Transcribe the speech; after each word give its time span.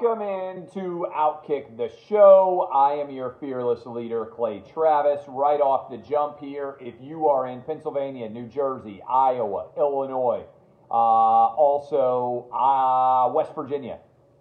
Welcome 0.00 0.22
into 0.22 1.06
Outkick 1.16 1.76
the 1.76 1.90
Show. 2.08 2.70
I 2.72 2.92
am 2.94 3.10
your 3.10 3.36
fearless 3.40 3.84
leader, 3.84 4.26
Clay 4.26 4.62
Travis. 4.72 5.24
Right 5.26 5.60
off 5.60 5.90
the 5.90 5.96
jump 5.96 6.38
here, 6.38 6.76
if 6.80 6.94
you 7.00 7.26
are 7.26 7.48
in 7.48 7.62
Pennsylvania, 7.62 8.28
New 8.28 8.46
Jersey, 8.46 9.00
Iowa, 9.08 9.70
Illinois, 9.76 10.44
uh, 10.90 10.94
also 10.94 12.48
uh, 12.52 13.32
West 13.32 13.54
Virginia, 13.56 13.98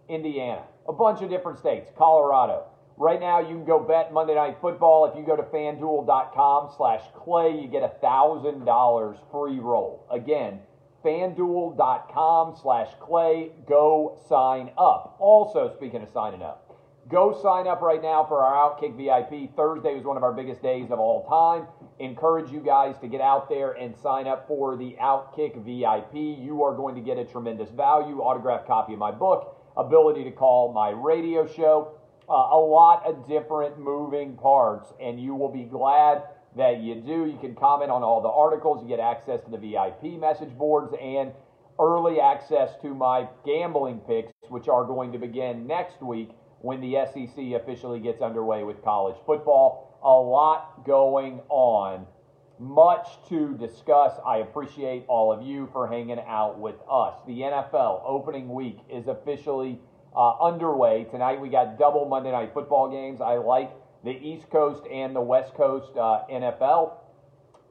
Indiana, 0.09 0.63
a 0.87 0.93
bunch 0.93 1.21
of 1.21 1.29
different 1.29 1.57
states, 1.57 1.89
Colorado. 1.97 2.65
Right 2.97 3.19
now, 3.19 3.39
you 3.39 3.55
can 3.55 3.65
go 3.65 3.79
bet 3.79 4.13
Monday 4.13 4.35
Night 4.35 4.57
Football. 4.61 5.05
If 5.05 5.17
you 5.17 5.25
go 5.25 5.35
to 5.35 5.43
fanduel.com 5.43 6.73
slash 6.77 7.01
clay, 7.15 7.59
you 7.59 7.67
get 7.67 7.81
a 7.81 7.93
$1,000 8.03 9.31
free 9.31 9.59
roll. 9.59 10.05
Again, 10.11 10.59
fanduel.com 11.03 12.57
slash 12.61 12.89
clay. 12.99 13.51
Go 13.67 14.19
sign 14.27 14.71
up. 14.77 15.15
Also, 15.19 15.71
speaking 15.75 16.01
of 16.01 16.09
signing 16.09 16.41
up, 16.41 16.75
go 17.09 17.39
sign 17.41 17.67
up 17.67 17.81
right 17.81 18.01
now 18.01 18.25
for 18.25 18.43
our 18.43 18.71
Outkick 18.71 18.95
VIP. 18.95 19.55
Thursday 19.55 19.95
was 19.95 20.03
one 20.03 20.17
of 20.17 20.23
our 20.23 20.33
biggest 20.33 20.61
days 20.61 20.91
of 20.91 20.99
all 20.99 21.25
time. 21.27 21.67
Encourage 21.99 22.51
you 22.51 22.59
guys 22.59 22.95
to 22.99 23.07
get 23.07 23.21
out 23.21 23.49
there 23.49 23.71
and 23.71 23.95
sign 23.95 24.27
up 24.27 24.47
for 24.47 24.75
the 24.75 24.95
Outkick 25.01 25.63
VIP. 25.63 26.15
You 26.15 26.63
are 26.63 26.75
going 26.75 26.95
to 26.95 27.01
get 27.01 27.17
a 27.17 27.25
tremendous 27.25 27.69
value, 27.69 28.19
autographed 28.19 28.67
copy 28.67 28.93
of 28.93 28.99
my 28.99 29.11
book, 29.11 29.55
ability 29.77 30.23
to 30.23 30.31
call 30.31 30.73
my 30.73 30.89
radio 30.89 31.47
show, 31.47 31.93
uh, 32.29 32.33
a 32.33 32.59
lot 32.59 33.05
of 33.05 33.27
different 33.27 33.79
moving 33.79 34.35
parts, 34.35 34.91
and 35.01 35.19
you 35.19 35.33
will 35.33 35.51
be 35.51 35.63
glad 35.63 36.23
that 36.57 36.81
you 36.81 36.95
do. 36.95 37.25
You 37.25 37.37
can 37.39 37.55
comment 37.55 37.91
on 37.91 38.03
all 38.03 38.21
the 38.21 38.29
articles, 38.29 38.83
you 38.83 38.89
get 38.89 38.99
access 38.99 39.43
to 39.45 39.51
the 39.51 39.57
VIP 39.57 40.19
message 40.19 40.55
boards, 40.57 40.93
and 41.01 41.31
early 41.79 42.19
access 42.19 42.71
to 42.81 42.93
my 42.93 43.27
gambling 43.45 43.99
picks, 43.99 44.33
which 44.49 44.67
are 44.67 44.83
going 44.83 45.11
to 45.11 45.19
begin 45.19 45.67
next 45.67 46.01
week 46.01 46.31
when 46.61 46.81
the 46.81 46.97
SEC 47.05 47.53
officially 47.53 47.99
gets 47.99 48.21
underway 48.21 48.63
with 48.63 48.83
college 48.83 49.15
football. 49.25 49.99
A 50.03 50.09
lot 50.09 50.85
going 50.85 51.41
on, 51.49 52.05
much 52.59 53.07
to 53.29 53.55
discuss. 53.57 54.13
I 54.25 54.37
appreciate 54.37 55.05
all 55.07 55.31
of 55.31 55.41
you 55.41 55.69
for 55.71 55.87
hanging 55.87 56.19
out 56.27 56.59
with 56.59 56.75
us. 56.89 57.15
The 57.27 57.41
NFL 57.41 58.01
opening 58.05 58.49
week 58.49 58.79
is 58.89 59.07
officially 59.07 59.79
uh, 60.15 60.39
underway. 60.41 61.05
Tonight 61.11 61.39
we 61.39 61.49
got 61.49 61.77
double 61.77 62.05
Monday 62.05 62.31
night 62.31 62.51
football 62.53 62.89
games. 62.89 63.21
I 63.21 63.35
like 63.35 63.71
the 64.07 64.25
East 64.25 64.49
Coast 64.49 64.83
and 64.89 65.13
the 65.13 65.21
West 65.21 65.53
Coast 65.53 65.97
uh, 65.97 66.21
NFL. 66.31 66.93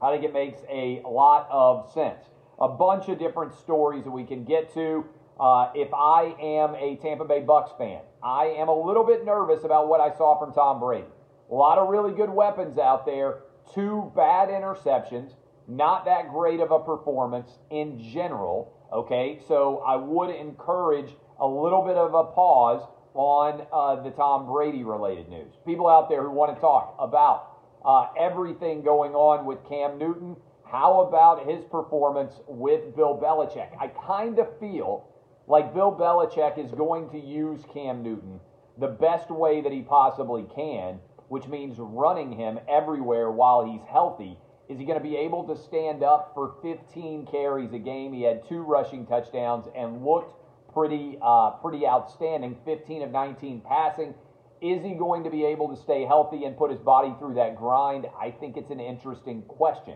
I 0.03 0.13
think 0.13 0.23
it 0.23 0.35
makes 0.35 0.61
a 0.69 1.01
lot 1.09 1.49
of 1.51 1.91
sense. 1.95 2.25
A 2.61 2.69
bunch 2.69 3.09
of 3.09 3.19
different 3.19 3.55
stories 3.55 4.05
that 4.05 4.11
we 4.11 4.23
can 4.23 4.45
get 4.45 4.73
to. 4.75 5.07
Uh, 5.41 5.71
if 5.75 5.89
I 5.95 6.37
am 6.39 6.75
a 6.75 6.97
Tampa 6.97 7.25
Bay 7.25 7.41
Bucks 7.41 7.71
fan, 7.79 8.03
I 8.23 8.49
am 8.49 8.69
a 8.69 8.79
little 8.79 9.03
bit 9.03 9.25
nervous 9.25 9.65
about 9.65 9.89
what 9.89 9.99
I 9.99 10.15
saw 10.15 10.39
from 10.39 10.53
Tom 10.53 10.79
Brady. 10.79 11.07
A 11.51 11.55
lot 11.55 11.79
of 11.79 11.89
really 11.89 12.13
good 12.13 12.29
weapons 12.29 12.77
out 12.77 13.07
there, 13.07 13.39
two 13.73 14.13
bad 14.15 14.51
interceptions, 14.51 15.37
not 15.67 16.05
that 16.05 16.29
great 16.29 16.61
of 16.61 16.71
a 16.71 16.79
performance 16.79 17.57
in 17.71 17.99
general. 17.99 18.75
Okay, 18.93 19.41
so 19.49 19.79
I 19.87 19.97
would 19.97 20.29
encourage 20.29 21.17
a 21.41 21.47
little 21.47 21.81
bit 21.81 21.97
of 21.97 22.13
a 22.13 22.25
pause 22.25 22.83
on 23.17 23.67
uh, 23.73 24.03
the 24.03 24.11
Tom 24.11 24.47
Brady 24.47 24.85
related 24.85 25.29
news. 25.29 25.53
People 25.67 25.89
out 25.89 26.09
there 26.09 26.23
who 26.23 26.31
want 26.31 26.55
to 26.55 26.61
talk 26.61 26.95
about 26.99 27.59
uh, 27.85 28.09
everything 28.19 28.83
going 28.83 29.15
on 29.15 29.47
with 29.47 29.59
Cam 29.69 29.99
Newton. 29.99 30.37
How 30.65 31.03
about 31.03 31.49
his 31.49 31.65
performance 31.65 32.35
with 32.47 32.95
Bill 32.97 33.19
Belichick? 33.23 33.71
I 33.81 33.89
kind 33.89 34.39
of 34.39 34.59
feel 34.59 35.09
like 35.47 35.73
Bill 35.73 35.93
Belichick 35.93 36.59
is 36.59 36.73
going 36.73 37.09
to 37.11 37.19
use 37.19 37.61
Cam 37.73 38.03
Newton 38.03 38.41
the 38.79 38.89
best 38.89 39.31
way 39.31 39.61
that 39.61 39.73
he 39.73 39.83
possibly 39.83 40.45
can, 40.55 40.99
which 41.29 41.47
means 41.47 41.77
running 41.79 42.33
him 42.33 42.59
everywhere 42.69 43.31
while 43.31 43.65
he's 43.65 43.85
healthy. 43.89 44.37
Is 44.69 44.79
he 44.79 44.85
going 44.85 44.99
to 44.99 45.09
be 45.09 45.17
able 45.17 45.45
to 45.45 45.57
stand 45.57 46.03
up 46.03 46.33
for 46.35 46.57
15 46.63 47.27
carries 47.27 47.73
a 47.73 47.79
game? 47.79 48.13
He 48.13 48.23
had 48.23 48.47
two 48.49 48.63
rushing 48.63 49.07
touchdowns 49.07 49.67
and 49.77 50.05
looked 50.05 50.35
pretty 50.77 51.17
uh, 51.23 51.53
pretty 51.63 51.87
outstanding. 51.87 52.55
15 52.67 53.03
of 53.03 53.11
19 53.11 53.63
passing. 53.63 54.15
Is 54.61 54.83
he 54.85 54.93
going 54.93 55.25
to 55.25 55.31
be 55.31 55.45
able 55.45 55.75
to 55.75 55.77
stay 55.83 56.05
healthy 56.05 56.45
and 56.45 56.57
put 56.57 56.71
his 56.71 56.81
body 56.81 57.15
through 57.19 57.35
that 57.35 57.57
grind? 57.57 58.07
I 58.21 58.31
think 58.31 58.59
it's 58.59 58.71
an 58.71 58.81
interesting 58.81 59.43
question. 59.43 59.95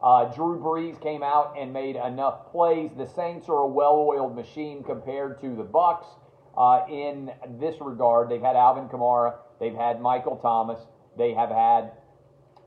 Uh, 0.00 0.24
Drew 0.26 0.60
Brees 0.60 1.00
came 1.00 1.24
out 1.24 1.54
and 1.58 1.72
made 1.72 1.96
enough 1.96 2.52
plays. 2.52 2.90
The 2.96 3.06
Saints 3.06 3.48
are 3.48 3.62
a 3.62 3.66
well-oiled 3.66 4.34
machine 4.34 4.84
compared 4.84 5.40
to 5.40 5.56
the 5.56 5.62
Bucks 5.64 6.06
uh, 6.56 6.82
in 6.88 7.30
this 7.60 7.76
regard. 7.80 8.28
They've 8.28 8.40
had 8.40 8.56
Alvin 8.56 8.88
Kamara, 8.88 9.34
they've 9.60 9.74
had 9.74 10.00
Michael 10.00 10.36
Thomas, 10.36 10.80
they 11.16 11.34
have 11.34 11.50
had 11.50 11.92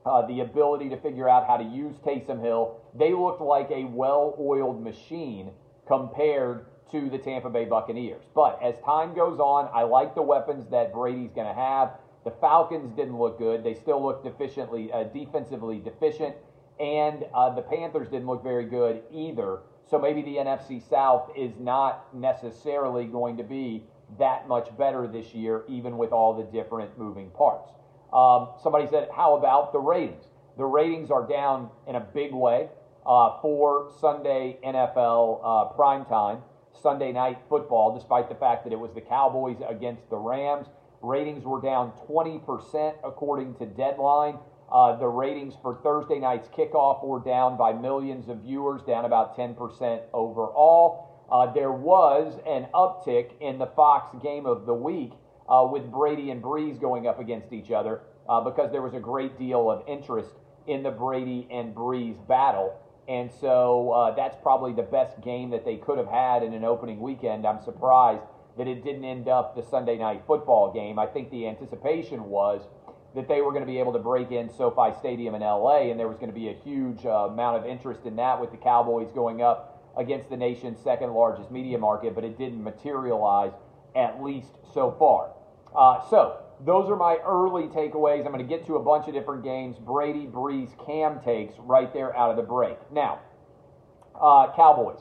uh, 0.06 0.26
the 0.26 0.40
ability 0.40 0.88
to 0.90 0.96
figure 0.98 1.28
out 1.28 1.46
how 1.46 1.58
to 1.58 1.64
use 1.64 1.96
Taysom 2.04 2.42
Hill. 2.42 2.80
They 2.94 3.12
looked 3.12 3.42
like 3.42 3.70
a 3.70 3.84
well-oiled 3.84 4.82
machine 4.82 5.50
compared 5.86 6.66
to 6.90 7.10
the 7.10 7.18
Tampa 7.18 7.50
Bay 7.50 7.64
Buccaneers. 7.64 8.24
But 8.34 8.58
as 8.62 8.78
time 8.84 9.14
goes 9.14 9.38
on, 9.38 9.68
I 9.72 9.82
like 9.82 10.14
the 10.14 10.22
weapons 10.22 10.68
that 10.70 10.92
Brady's 10.92 11.32
going 11.32 11.46
to 11.46 11.54
have. 11.54 11.90
The 12.24 12.30
Falcons 12.30 12.92
didn't 12.92 13.18
look 13.18 13.38
good. 13.38 13.62
They 13.62 13.74
still 13.74 14.02
look 14.02 14.24
deficiently, 14.24 14.92
uh, 14.92 15.04
defensively 15.04 15.78
deficient, 15.78 16.34
and 16.80 17.24
uh, 17.34 17.50
the 17.50 17.62
Panthers 17.62 18.08
didn't 18.08 18.26
look 18.26 18.42
very 18.42 18.64
good 18.64 19.02
either. 19.10 19.60
So 19.88 19.98
maybe 19.98 20.22
the 20.22 20.36
NFC 20.36 20.82
South 20.82 21.30
is 21.36 21.52
not 21.58 22.12
necessarily 22.12 23.06
going 23.06 23.36
to 23.36 23.44
be 23.44 23.84
that 24.18 24.48
much 24.48 24.76
better 24.76 25.06
this 25.06 25.34
year, 25.34 25.62
even 25.68 25.96
with 25.96 26.12
all 26.12 26.32
the 26.32 26.42
different 26.42 26.96
moving 26.98 27.30
parts. 27.30 27.70
Um, 28.12 28.48
somebody 28.60 28.86
said, 28.86 29.08
"How 29.12 29.34
about 29.34 29.72
the 29.72 29.80
ratings?" 29.80 30.24
The 30.56 30.64
ratings 30.64 31.10
are 31.10 31.22
down 31.22 31.68
in 31.86 31.96
a 31.96 32.00
big 32.00 32.32
way 32.32 32.68
uh, 33.04 33.30
for 33.40 33.88
Sunday 34.00 34.56
NFL 34.64 35.40
uh, 35.44 35.64
prime 35.66 36.04
time. 36.06 36.42
Sunday 36.82 37.12
night 37.12 37.38
football, 37.48 37.94
despite 37.94 38.28
the 38.28 38.34
fact 38.34 38.64
that 38.64 38.72
it 38.72 38.78
was 38.78 38.92
the 38.94 39.00
Cowboys 39.00 39.56
against 39.68 40.08
the 40.10 40.16
Rams. 40.16 40.66
Ratings 41.02 41.44
were 41.44 41.60
down 41.60 41.92
20% 42.08 42.94
according 43.04 43.54
to 43.56 43.66
Deadline. 43.66 44.38
Uh, 44.70 44.96
the 44.96 45.06
ratings 45.06 45.54
for 45.62 45.78
Thursday 45.82 46.18
night's 46.18 46.48
kickoff 46.48 47.04
were 47.04 47.20
down 47.20 47.56
by 47.56 47.72
millions 47.72 48.28
of 48.28 48.38
viewers, 48.38 48.82
down 48.82 49.04
about 49.04 49.36
10% 49.36 50.00
overall. 50.12 51.26
Uh, 51.30 51.52
there 51.52 51.72
was 51.72 52.38
an 52.46 52.66
uptick 52.74 53.30
in 53.40 53.58
the 53.58 53.66
Fox 53.66 54.14
game 54.22 54.46
of 54.46 54.66
the 54.66 54.74
week 54.74 55.12
uh, 55.48 55.66
with 55.70 55.90
Brady 55.90 56.30
and 56.30 56.42
Brees 56.42 56.80
going 56.80 57.06
up 57.06 57.20
against 57.20 57.52
each 57.52 57.70
other 57.70 58.00
uh, 58.28 58.40
because 58.40 58.72
there 58.72 58.82
was 58.82 58.94
a 58.94 59.00
great 59.00 59.38
deal 59.38 59.70
of 59.70 59.82
interest 59.86 60.30
in 60.66 60.82
the 60.82 60.90
Brady 60.90 61.46
and 61.50 61.74
Brees 61.74 62.16
battle. 62.26 62.74
And 63.08 63.30
so 63.40 63.92
uh, 63.92 64.14
that's 64.14 64.36
probably 64.42 64.72
the 64.72 64.82
best 64.82 65.20
game 65.20 65.50
that 65.50 65.64
they 65.64 65.76
could 65.76 65.98
have 65.98 66.08
had 66.08 66.42
in 66.42 66.52
an 66.52 66.64
opening 66.64 67.00
weekend. 67.00 67.46
I'm 67.46 67.62
surprised 67.62 68.22
that 68.58 68.66
it 68.66 68.82
didn't 68.82 69.04
end 69.04 69.28
up 69.28 69.54
the 69.54 69.62
Sunday 69.62 69.96
night 69.96 70.22
football 70.26 70.72
game. 70.72 70.98
I 70.98 71.06
think 71.06 71.30
the 71.30 71.46
anticipation 71.46 72.24
was 72.24 72.62
that 73.14 73.28
they 73.28 73.40
were 73.40 73.50
going 73.50 73.64
to 73.64 73.70
be 73.70 73.78
able 73.78 73.92
to 73.92 73.98
break 73.98 74.30
in 74.30 74.50
SoFi 74.50 74.92
Stadium 74.98 75.34
in 75.34 75.40
LA, 75.40 75.90
and 75.90 75.98
there 75.98 76.08
was 76.08 76.16
going 76.18 76.28
to 76.28 76.34
be 76.34 76.48
a 76.48 76.54
huge 76.54 77.06
uh, 77.06 77.28
amount 77.30 77.56
of 77.56 77.66
interest 77.66 78.04
in 78.04 78.16
that 78.16 78.40
with 78.40 78.50
the 78.50 78.56
Cowboys 78.56 79.10
going 79.14 79.40
up 79.40 79.92
against 79.96 80.28
the 80.28 80.36
nation's 80.36 80.78
second 80.82 81.12
largest 81.12 81.50
media 81.50 81.78
market, 81.78 82.14
but 82.14 82.24
it 82.24 82.36
didn't 82.36 82.62
materialize, 82.62 83.52
at 83.94 84.22
least 84.22 84.50
so 84.74 84.94
far. 84.98 85.32
Uh, 85.74 86.06
so, 86.10 86.42
those 86.64 86.88
are 86.88 86.96
my 86.96 87.16
early 87.24 87.64
takeaways. 87.64 88.24
I'm 88.24 88.32
going 88.32 88.38
to 88.38 88.44
get 88.44 88.66
to 88.66 88.76
a 88.76 88.82
bunch 88.82 89.08
of 89.08 89.14
different 89.14 89.44
games. 89.44 89.76
Brady, 89.78 90.26
Brees, 90.26 90.70
Cam 90.86 91.20
takes 91.20 91.54
right 91.58 91.92
there 91.92 92.16
out 92.16 92.30
of 92.30 92.36
the 92.36 92.42
break. 92.42 92.78
Now, 92.92 93.20
uh, 94.14 94.52
Cowboys. 94.54 95.00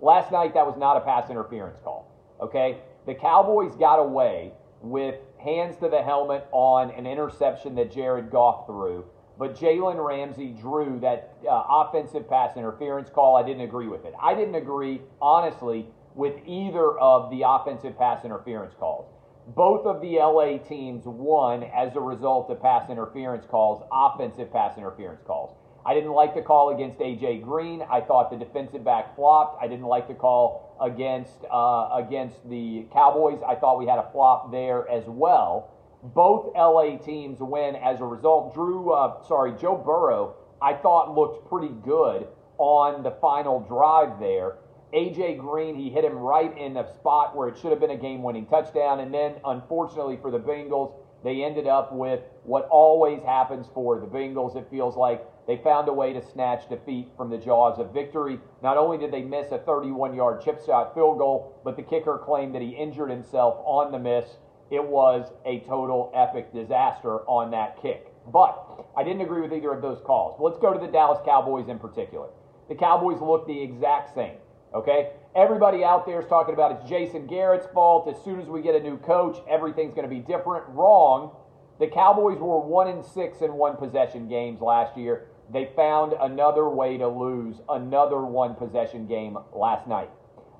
Last 0.00 0.32
night, 0.32 0.54
that 0.54 0.66
was 0.66 0.76
not 0.76 0.96
a 0.96 1.00
pass 1.00 1.30
interference 1.30 1.78
call. 1.82 2.10
Okay? 2.40 2.78
The 3.06 3.14
Cowboys 3.14 3.74
got 3.76 3.96
away 3.96 4.52
with 4.80 5.16
hands 5.38 5.76
to 5.76 5.88
the 5.88 6.02
helmet 6.02 6.46
on 6.52 6.90
an 6.90 7.06
interception 7.06 7.74
that 7.74 7.92
Jared 7.92 8.30
Goff 8.30 8.66
threw, 8.66 9.04
but 9.38 9.54
Jalen 9.54 10.04
Ramsey 10.04 10.48
drew 10.48 10.98
that 11.00 11.34
uh, 11.48 11.64
offensive 11.68 12.28
pass 12.28 12.56
interference 12.56 13.10
call. 13.10 13.36
I 13.36 13.42
didn't 13.42 13.62
agree 13.62 13.88
with 13.88 14.04
it. 14.04 14.14
I 14.20 14.34
didn't 14.34 14.54
agree, 14.54 15.02
honestly, 15.20 15.86
with 16.14 16.34
either 16.46 16.98
of 16.98 17.30
the 17.30 17.42
offensive 17.46 17.98
pass 17.98 18.24
interference 18.24 18.74
calls. 18.78 19.13
Both 19.48 19.86
of 19.86 20.00
the 20.00 20.16
LA 20.16 20.58
teams 20.58 21.04
won 21.04 21.64
as 21.64 21.94
a 21.96 22.00
result 22.00 22.50
of 22.50 22.62
pass 22.62 22.88
interference 22.88 23.44
calls, 23.46 23.82
offensive 23.92 24.52
pass 24.52 24.78
interference 24.78 25.20
calls. 25.26 25.54
I 25.86 25.92
didn't 25.92 26.12
like 26.12 26.34
the 26.34 26.40
call 26.40 26.74
against 26.74 26.98
AJ 26.98 27.42
Green. 27.42 27.82
I 27.82 28.00
thought 28.00 28.30
the 28.30 28.38
defensive 28.38 28.84
back 28.84 29.14
flopped. 29.14 29.62
I 29.62 29.68
didn't 29.68 29.84
like 29.84 30.08
the 30.08 30.14
call 30.14 30.76
against 30.80 31.44
uh, 31.52 31.90
against 31.92 32.48
the 32.48 32.86
Cowboys. 32.92 33.40
I 33.46 33.54
thought 33.54 33.78
we 33.78 33.86
had 33.86 33.98
a 33.98 34.08
flop 34.10 34.50
there 34.50 34.88
as 34.88 35.04
well. 35.06 35.70
Both 36.02 36.54
LA 36.56 36.96
teams 36.96 37.38
win 37.40 37.76
as 37.76 38.00
a 38.00 38.04
result. 38.04 38.54
Drew, 38.54 38.92
uh, 38.92 39.22
sorry, 39.24 39.52
Joe 39.60 39.76
Burrow, 39.76 40.36
I 40.60 40.72
thought 40.74 41.14
looked 41.14 41.48
pretty 41.50 41.72
good 41.84 42.28
on 42.56 43.02
the 43.02 43.10
final 43.20 43.60
drive 43.60 44.18
there. 44.18 44.56
AJ 44.94 45.38
Green, 45.38 45.74
he 45.74 45.90
hit 45.90 46.04
him 46.04 46.16
right 46.16 46.56
in 46.56 46.74
the 46.74 46.86
spot 46.94 47.34
where 47.34 47.48
it 47.48 47.58
should 47.58 47.72
have 47.72 47.80
been 47.80 47.90
a 47.90 47.96
game 47.96 48.22
winning 48.22 48.46
touchdown. 48.46 49.00
And 49.00 49.12
then, 49.12 49.34
unfortunately 49.44 50.18
for 50.22 50.30
the 50.30 50.38
Bengals, 50.38 50.94
they 51.24 51.42
ended 51.42 51.66
up 51.66 51.92
with 51.92 52.20
what 52.44 52.68
always 52.70 53.22
happens 53.24 53.66
for 53.74 53.98
the 53.98 54.06
Bengals. 54.06 54.54
It 54.54 54.68
feels 54.70 54.96
like 54.96 55.26
they 55.48 55.56
found 55.56 55.88
a 55.88 55.92
way 55.92 56.12
to 56.12 56.22
snatch 56.22 56.68
defeat 56.68 57.08
from 57.16 57.28
the 57.28 57.38
jaws 57.38 57.80
of 57.80 57.92
victory. 57.92 58.38
Not 58.62 58.76
only 58.76 58.96
did 58.96 59.10
they 59.10 59.22
miss 59.22 59.50
a 59.50 59.58
31 59.58 60.14
yard 60.14 60.42
chip 60.42 60.64
shot 60.64 60.94
field 60.94 61.18
goal, 61.18 61.60
but 61.64 61.76
the 61.76 61.82
kicker 61.82 62.18
claimed 62.24 62.54
that 62.54 62.62
he 62.62 62.70
injured 62.70 63.10
himself 63.10 63.56
on 63.64 63.90
the 63.90 63.98
miss. 63.98 64.36
It 64.70 64.84
was 64.84 65.32
a 65.44 65.60
total 65.60 66.12
epic 66.14 66.52
disaster 66.52 67.20
on 67.28 67.50
that 67.50 67.82
kick. 67.82 68.12
But 68.32 68.86
I 68.96 69.02
didn't 69.02 69.22
agree 69.22 69.42
with 69.42 69.52
either 69.52 69.72
of 69.72 69.82
those 69.82 70.00
calls. 70.00 70.38
Let's 70.38 70.58
go 70.58 70.72
to 70.72 70.78
the 70.78 70.90
Dallas 70.90 71.18
Cowboys 71.24 71.68
in 71.68 71.78
particular. 71.80 72.28
The 72.68 72.74
Cowboys 72.74 73.20
look 73.20 73.46
the 73.46 73.60
exact 73.60 74.14
same. 74.14 74.36
Okay? 74.74 75.10
Everybody 75.36 75.84
out 75.84 76.04
there 76.06 76.20
is 76.20 76.26
talking 76.26 76.54
about 76.54 76.72
it's 76.72 76.88
Jason 76.88 77.26
Garrett's 77.26 77.66
fault. 77.72 78.08
As 78.08 78.22
soon 78.24 78.40
as 78.40 78.48
we 78.48 78.60
get 78.60 78.74
a 78.74 78.80
new 78.80 78.98
coach, 78.98 79.38
everything's 79.48 79.94
going 79.94 80.08
to 80.08 80.14
be 80.14 80.20
different. 80.20 80.64
Wrong. 80.68 81.36
The 81.78 81.86
Cowboys 81.86 82.38
were 82.38 82.60
one 82.60 82.88
in 82.88 83.02
six 83.02 83.40
in 83.40 83.54
one 83.54 83.76
possession 83.76 84.28
games 84.28 84.60
last 84.60 84.96
year. 84.96 85.28
They 85.52 85.70
found 85.76 86.14
another 86.20 86.68
way 86.68 86.96
to 86.98 87.08
lose 87.08 87.56
another 87.68 88.24
one 88.24 88.54
possession 88.54 89.06
game 89.06 89.36
last 89.52 89.86
night. 89.86 90.10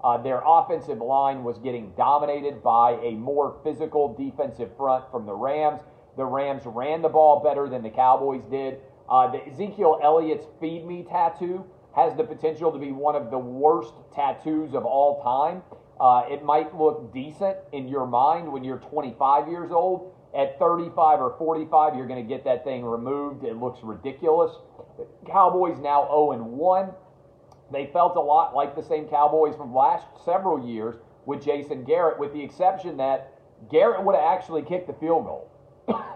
Uh, 0.03 0.19
their 0.19 0.43
offensive 0.45 0.99
line 0.99 1.45
was 1.45 1.59
getting 1.59 1.93
dominated 1.97 2.63
by 2.63 2.99
a 3.03 3.13
more 3.13 3.59
physical 3.65 4.15
defensive 4.15 4.77
front 4.77 5.05
from 5.11 5.25
the 5.25 5.33
Rams. 5.33 5.81
The 6.17 6.27
Rams 6.27 6.63
ran 6.67 7.01
the 7.01 7.09
ball 7.09 7.43
better 7.43 7.69
than 7.69 7.83
the 7.83 7.91
Cowboys 7.91 8.45
did. 8.51 8.79
Uh, 9.09 9.31
the 9.31 9.47
Ezekiel 9.49 9.99
Elliott's 10.03 10.47
Feed 10.61 10.87
Me 10.87 11.07
tattoo 11.09 11.65
has 11.95 12.15
the 12.17 12.25
potential 12.25 12.73
to 12.73 12.79
be 12.79 12.93
one 12.93 13.15
of 13.15 13.31
the 13.31 13.39
worst 13.39 13.93
tattoos 14.15 14.75
of 14.75 14.85
all 14.85 15.23
time. 15.23 15.63
Uh, 16.01 16.25
it 16.29 16.45
might 16.45 16.77
look 16.77 17.13
decent 17.15 17.57
in 17.73 17.87
your 17.89 18.07
mind 18.07 18.51
when 18.51 18.65
you're 18.65 18.79
25 18.79 19.49
years 19.49 19.71
old. 19.71 20.15
At 20.37 20.59
35 20.59 21.21
or 21.21 21.37
45, 21.39 21.95
you're 21.95 22.09
going 22.09 22.21
to 22.21 22.29
get 22.29 22.45
that 22.45 22.65
thing 22.65 22.85
removed. 22.85 23.45
It 23.45 23.57
looks 23.57 23.79
ridiculous. 23.85 24.51
The 24.99 25.07
Cowboys 25.31 25.79
now 25.79 26.07
0 26.07 26.33
and 26.33 26.45
1. 26.45 26.91
They 27.73 27.89
felt 27.93 28.17
a 28.17 28.21
lot 28.21 28.55
like 28.55 28.75
the 28.75 28.83
same 28.83 29.07
Cowboys 29.07 29.55
from 29.55 29.73
last 29.73 30.07
several 30.25 30.69
years 30.69 30.97
with 31.25 31.45
Jason 31.45 31.85
Garrett, 31.85 32.19
with 32.19 32.33
the 32.33 32.43
exception 32.43 32.97
that 32.97 33.39
Garrett 33.71 34.03
would 34.03 34.17
have 34.17 34.25
actually 34.25 34.63
kicked 34.63 34.89
the 34.89 34.95
field 34.95 35.25
goal. 35.25 35.51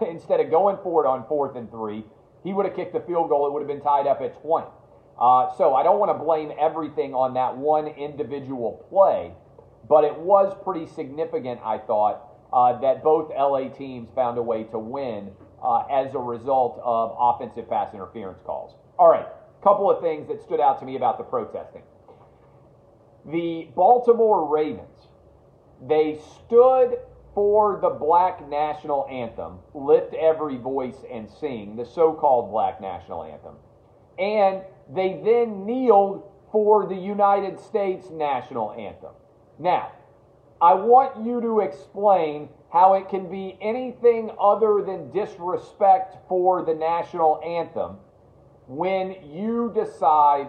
Instead 0.09 0.41
of 0.41 0.51
going 0.51 0.77
for 0.83 1.05
it 1.05 1.07
on 1.07 1.25
fourth 1.27 1.55
and 1.55 1.71
three, 1.71 2.03
he 2.43 2.51
would 2.51 2.65
have 2.65 2.75
kicked 2.75 2.93
the 2.93 2.99
field 3.01 3.29
goal. 3.29 3.47
It 3.47 3.53
would 3.53 3.61
have 3.61 3.67
been 3.67 3.81
tied 3.81 4.05
up 4.05 4.19
at 4.21 4.39
20. 4.41 4.67
Uh, 5.19 5.53
so 5.57 5.75
I 5.75 5.83
don't 5.83 5.99
want 5.99 6.17
to 6.17 6.23
blame 6.23 6.51
everything 6.57 7.13
on 7.13 7.33
that 7.33 7.57
one 7.57 7.87
individual 7.87 8.85
play, 8.89 9.33
but 9.87 10.05
it 10.05 10.17
was 10.17 10.55
pretty 10.63 10.87
significant, 10.87 11.59
I 11.63 11.77
thought, 11.77 12.23
uh, 12.53 12.79
that 12.79 13.03
both 13.03 13.29
LA 13.37 13.67
teams 13.67 14.07
found 14.15 14.37
a 14.37 14.41
way 14.41 14.63
to 14.65 14.79
win 14.79 15.31
uh, 15.61 15.83
as 15.91 16.15
a 16.15 16.19
result 16.19 16.79
of 16.83 17.15
offensive 17.19 17.69
pass 17.69 17.93
interference 17.93 18.39
calls. 18.45 18.75
All 18.97 19.09
right, 19.09 19.27
couple 19.61 19.91
of 19.91 20.01
things 20.01 20.27
that 20.29 20.41
stood 20.41 20.61
out 20.61 20.79
to 20.79 20.85
me 20.85 20.95
about 20.95 21.17
the 21.17 21.23
protesting. 21.25 21.83
The 23.25 23.67
Baltimore 23.75 24.47
Ravens, 24.47 25.09
they 25.85 26.19
stood 26.45 26.97
for 27.35 27.79
the 27.81 27.89
black 27.89 28.47
national 28.47 29.05
anthem, 29.11 29.59
lift 29.73 30.13
every 30.13 30.57
voice 30.57 31.03
and 31.11 31.29
sing, 31.29 31.75
the 31.75 31.85
so 31.85 32.13
called 32.13 32.51
black 32.51 32.81
national 32.81 33.23
anthem. 33.23 33.55
And 34.17 34.63
they 34.89 35.21
then 35.23 35.65
kneeled 35.65 36.23
for 36.51 36.87
the 36.87 36.95
United 36.95 37.59
States 37.59 38.09
national 38.09 38.71
anthem. 38.71 39.13
Now, 39.59 39.91
I 40.61 40.73
want 40.73 41.25
you 41.25 41.39
to 41.41 41.61
explain 41.61 42.49
how 42.71 42.95
it 42.95 43.07
can 43.07 43.29
be 43.29 43.57
anything 43.61 44.31
other 44.39 44.83
than 44.85 45.11
disrespect 45.11 46.17
for 46.27 46.63
the 46.63 46.73
national 46.73 47.39
anthem 47.45 47.97
when 48.67 49.15
you 49.33 49.71
decide 49.73 50.47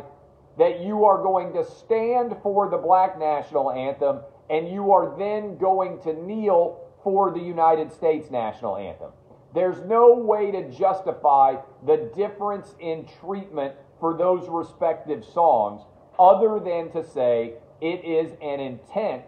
that 0.58 0.80
you 0.80 1.04
are 1.04 1.22
going 1.22 1.52
to 1.54 1.64
stand 1.64 2.34
for 2.42 2.68
the 2.68 2.76
black 2.76 3.18
national 3.18 3.70
anthem 3.70 4.20
and 4.50 4.68
you 4.68 4.92
are 4.92 5.16
then 5.16 5.56
going 5.56 6.00
to 6.02 6.12
kneel 6.12 6.90
for 7.02 7.30
the 7.30 7.40
United 7.40 7.92
States 7.92 8.30
national 8.30 8.76
anthem. 8.76 9.10
There's 9.54 9.80
no 9.86 10.14
way 10.14 10.50
to 10.50 10.70
justify 10.70 11.56
the 11.86 12.10
difference 12.14 12.74
in 12.78 13.06
treatment 13.20 13.74
for 14.00 14.16
those 14.16 14.48
respective 14.48 15.24
songs 15.24 15.82
other 16.18 16.58
than 16.58 16.90
to 16.92 17.08
say 17.08 17.54
it 17.80 18.04
is 18.04 18.32
an 18.42 18.60
intent 18.60 19.22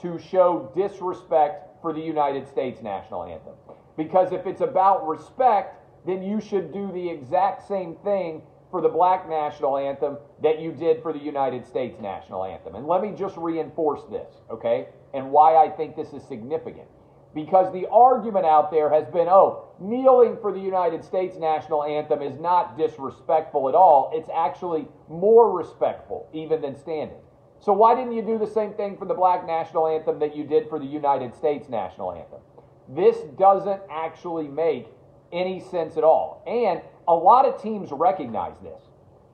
to 0.00 0.18
show 0.18 0.72
disrespect 0.74 1.80
for 1.80 1.92
the 1.92 2.00
United 2.00 2.48
States 2.48 2.82
national 2.82 3.24
anthem. 3.24 3.54
Because 3.96 4.32
if 4.32 4.46
it's 4.46 4.60
about 4.60 5.06
respect, 5.06 5.76
then 6.06 6.22
you 6.22 6.40
should 6.40 6.72
do 6.72 6.90
the 6.92 7.08
exact 7.08 7.66
same 7.68 7.96
thing 7.96 8.42
for 8.70 8.80
the 8.80 8.88
black 8.88 9.28
national 9.28 9.78
anthem 9.78 10.18
that 10.42 10.60
you 10.60 10.72
did 10.72 11.00
for 11.00 11.12
the 11.12 11.18
United 11.18 11.64
States 11.64 12.00
national 12.00 12.44
anthem. 12.44 12.74
And 12.74 12.86
let 12.86 13.02
me 13.02 13.12
just 13.16 13.36
reinforce 13.36 14.02
this, 14.10 14.28
okay? 14.50 14.88
And 15.14 15.30
why 15.30 15.56
I 15.56 15.70
think 15.70 15.94
this 15.94 16.12
is 16.12 16.26
significant 16.26 16.88
because 17.34 17.72
the 17.72 17.86
argument 17.90 18.46
out 18.46 18.70
there 18.70 18.90
has 18.90 19.06
been 19.08 19.28
oh, 19.28 19.63
kneeling 19.80 20.36
for 20.40 20.52
the 20.52 20.60
United 20.60 21.04
States 21.04 21.36
national 21.36 21.84
anthem 21.84 22.22
is 22.22 22.38
not 22.38 22.78
disrespectful 22.78 23.68
at 23.68 23.74
all. 23.74 24.10
It's 24.14 24.28
actually 24.34 24.86
more 25.08 25.56
respectful 25.56 26.28
even 26.32 26.60
than 26.60 26.76
standing. 26.76 27.18
So 27.60 27.72
why 27.72 27.94
didn't 27.94 28.12
you 28.12 28.22
do 28.22 28.38
the 28.38 28.46
same 28.46 28.74
thing 28.74 28.96
for 28.96 29.06
the 29.06 29.14
black 29.14 29.46
national 29.46 29.88
anthem 29.88 30.18
that 30.18 30.36
you 30.36 30.44
did 30.44 30.68
for 30.68 30.78
the 30.78 30.84
United 30.84 31.34
States 31.34 31.68
national 31.68 32.12
anthem? 32.12 32.40
This 32.88 33.16
doesn't 33.38 33.80
actually 33.90 34.48
make 34.48 34.88
any 35.32 35.60
sense 35.60 35.96
at 35.96 36.04
all. 36.04 36.42
And 36.46 36.82
a 37.08 37.14
lot 37.14 37.46
of 37.46 37.60
teams 37.60 37.90
recognize 37.92 38.56
this 38.62 38.82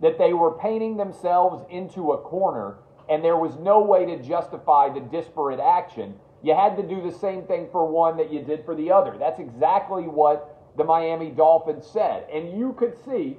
that 0.01 0.17
they 0.17 0.33
were 0.33 0.53
painting 0.53 0.97
themselves 0.97 1.63
into 1.71 2.13
a 2.13 2.19
corner 2.19 2.79
and 3.11 3.23
there 3.23 3.37
was 3.37 3.59
no 3.59 3.81
way 3.81 4.07
to 4.07 4.23
justify 4.23 4.89
the 4.89 5.01
disparate 5.01 5.61
action 5.61 6.15
you 6.43 6.55
had 6.55 6.77
to 6.77 6.83
do 6.83 7.03
the 7.03 7.17
same 7.17 7.43
thing 7.45 7.69
for 7.71 7.87
one 7.87 8.17
that 8.17 8.33
you 8.33 8.41
did 8.41 8.65
for 8.65 8.75
the 8.75 8.91
other. 8.91 9.17
That's 9.19 9.39
exactly 9.39 10.05
what 10.05 10.57
the 10.77 10.85
Miami 10.85 11.31
Dolphins 11.31 11.87
said. 11.87 12.27
And 12.33 12.59
you 12.59 12.75
could 12.79 12.95
see 13.05 13.39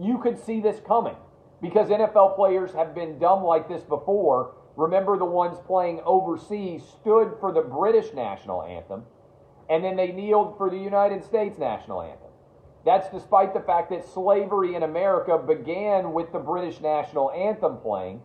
you 0.00 0.18
could 0.18 0.38
see 0.38 0.60
this 0.60 0.80
coming 0.86 1.16
because 1.60 1.88
NFL 1.88 2.34
players 2.34 2.72
have 2.72 2.94
been 2.94 3.18
dumb 3.18 3.44
like 3.44 3.68
this 3.68 3.82
before. 3.82 4.54
Remember 4.76 5.18
the 5.18 5.24
ones 5.24 5.58
playing 5.66 6.00
overseas 6.06 6.82
stood 6.82 7.34
for 7.40 7.52
the 7.52 7.60
British 7.60 8.14
national 8.14 8.62
anthem 8.62 9.04
and 9.68 9.84
then 9.84 9.96
they 9.96 10.12
kneeled 10.12 10.56
for 10.56 10.70
the 10.70 10.78
United 10.78 11.24
States 11.24 11.58
national 11.58 12.02
anthem. 12.02 12.30
That's 12.84 13.08
despite 13.10 13.54
the 13.54 13.60
fact 13.60 13.90
that 13.90 14.04
slavery 14.04 14.74
in 14.74 14.82
America 14.82 15.38
began 15.38 16.12
with 16.12 16.32
the 16.32 16.38
British 16.38 16.80
national 16.80 17.30
anthem 17.30 17.78
playing 17.78 18.22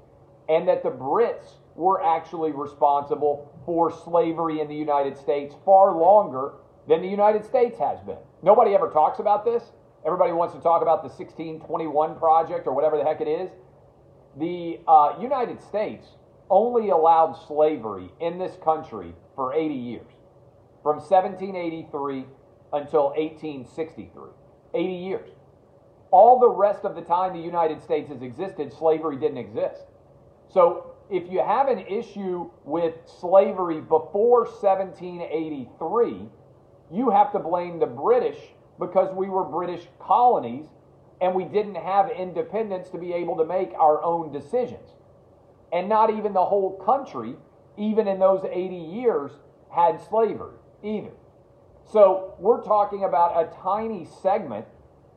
and 0.49 0.67
that 0.67 0.83
the 0.83 0.89
Brits 0.89 1.55
were 1.77 2.03
actually 2.03 2.51
responsible 2.51 3.53
for 3.65 3.91
slavery 4.03 4.59
in 4.59 4.67
the 4.67 4.75
United 4.75 5.17
States 5.17 5.55
far 5.63 5.95
longer 5.95 6.53
than 6.87 7.01
the 7.01 7.07
United 7.07 7.45
States 7.45 7.77
has 7.77 7.99
been. 8.01 8.17
Nobody 8.41 8.73
ever 8.73 8.89
talks 8.89 9.19
about 9.19 9.45
this. 9.45 9.63
Everybody 10.05 10.33
wants 10.33 10.55
to 10.55 10.61
talk 10.61 10.81
about 10.81 11.03
the 11.03 11.09
1621 11.09 12.17
Project 12.17 12.67
or 12.67 12.73
whatever 12.73 12.97
the 12.97 13.03
heck 13.03 13.21
it 13.21 13.27
is. 13.27 13.51
The 14.39 14.79
uh, 14.87 15.17
United 15.21 15.61
States 15.61 16.07
only 16.49 16.89
allowed 16.89 17.33
slavery 17.47 18.09
in 18.19 18.37
this 18.37 18.55
country 18.63 19.13
for 19.35 19.53
80 19.53 19.73
years, 19.73 20.11
from 20.81 20.97
1783 20.97 22.25
until 22.73 23.09
1863. 23.09 24.31
80 24.73 24.93
years. 24.93 25.29
All 26.09 26.39
the 26.39 26.49
rest 26.49 26.85
of 26.85 26.95
the 26.95 27.01
time 27.01 27.33
the 27.33 27.39
United 27.39 27.81
States 27.81 28.09
has 28.09 28.21
existed, 28.21 28.71
slavery 28.71 29.17
didn't 29.17 29.37
exist. 29.37 29.83
So 30.49 30.96
if 31.09 31.31
you 31.31 31.39
have 31.39 31.67
an 31.67 31.79
issue 31.79 32.49
with 32.63 32.95
slavery 33.05 33.79
before 33.79 34.43
1783, 34.45 36.29
you 36.91 37.09
have 37.09 37.31
to 37.31 37.39
blame 37.39 37.79
the 37.79 37.85
British 37.85 38.37
because 38.79 39.13
we 39.15 39.29
were 39.29 39.43
British 39.43 39.87
colonies 39.99 40.65
and 41.21 41.33
we 41.33 41.45
didn't 41.45 41.75
have 41.75 42.11
independence 42.11 42.89
to 42.89 42.97
be 42.97 43.13
able 43.13 43.37
to 43.37 43.45
make 43.45 43.71
our 43.73 44.03
own 44.03 44.31
decisions. 44.31 44.89
And 45.71 45.89
not 45.89 46.09
even 46.09 46.33
the 46.33 46.45
whole 46.45 46.77
country, 46.85 47.35
even 47.77 48.07
in 48.07 48.19
those 48.19 48.45
80 48.49 48.75
years, 48.75 49.31
had 49.73 49.99
slavery 50.09 50.55
either. 50.83 51.11
So 51.91 52.35
we're 52.37 52.63
talking 52.63 53.05
about 53.05 53.41
a 53.41 53.49
tiny 53.63 54.07
segment 54.21 54.65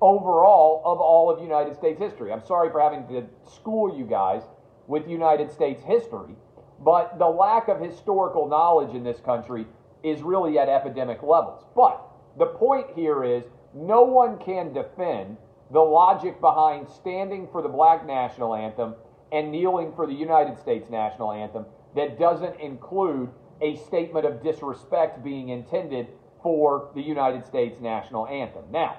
overall 0.00 0.82
of 0.84 0.98
all 0.98 1.30
of 1.30 1.42
United 1.42 1.76
States 1.76 2.00
history. 2.00 2.32
I'm 2.32 2.44
sorry 2.44 2.70
for 2.70 2.80
having 2.80 3.06
to 3.08 3.26
school 3.44 3.96
you 3.96 4.04
guys 4.04 4.42
with 4.90 5.08
United 5.08 5.52
States 5.52 5.84
history, 5.84 6.34
but 6.80 7.16
the 7.18 7.28
lack 7.28 7.68
of 7.68 7.80
historical 7.80 8.48
knowledge 8.48 8.92
in 8.92 9.04
this 9.04 9.20
country 9.20 9.64
is 10.02 10.20
really 10.20 10.58
at 10.58 10.68
epidemic 10.68 11.22
levels. 11.22 11.64
But 11.76 12.04
the 12.36 12.46
point 12.46 12.88
here 12.96 13.22
is 13.22 13.44
no 13.72 14.02
one 14.02 14.36
can 14.38 14.72
defend 14.72 15.36
the 15.70 15.80
logic 15.80 16.40
behind 16.40 16.88
standing 16.88 17.46
for 17.52 17.62
the 17.62 17.68
black 17.68 18.04
national 18.04 18.56
anthem 18.56 18.94
and 19.30 19.52
kneeling 19.52 19.92
for 19.94 20.08
the 20.08 20.12
United 20.12 20.58
States 20.58 20.90
national 20.90 21.30
anthem 21.30 21.66
that 21.94 22.18
doesn't 22.18 22.58
include 22.58 23.30
a 23.60 23.76
statement 23.76 24.26
of 24.26 24.42
disrespect 24.42 25.22
being 25.22 25.50
intended 25.50 26.08
for 26.42 26.90
the 26.96 27.02
United 27.02 27.46
States 27.46 27.78
national 27.80 28.26
anthem. 28.26 28.64
Now, 28.72 28.98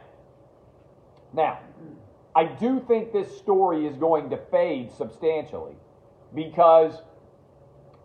now, 1.33 1.59
I 2.35 2.45
do 2.45 2.79
think 2.87 3.11
this 3.11 3.37
story 3.37 3.85
is 3.85 3.97
going 3.97 4.29
to 4.29 4.37
fade 4.37 4.91
substantially 4.91 5.75
because 6.33 7.01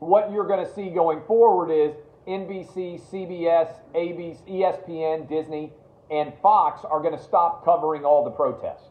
what 0.01 0.33
you're 0.33 0.47
going 0.47 0.65
to 0.65 0.73
see 0.75 0.91
going 0.91 1.23
forward 1.27 1.71
is 1.71 1.95
NBC, 2.27 3.01
CBS, 3.09 3.69
ABC, 3.95 4.39
ESPN, 4.49 5.29
Disney, 5.29 5.73
and 6.11 6.33
Fox 6.43 6.85
are 6.85 7.01
going 7.01 7.17
to 7.17 7.23
stop 7.23 7.65
covering 7.65 8.05
all 8.05 8.25
the 8.25 8.31
protests. 8.31 8.91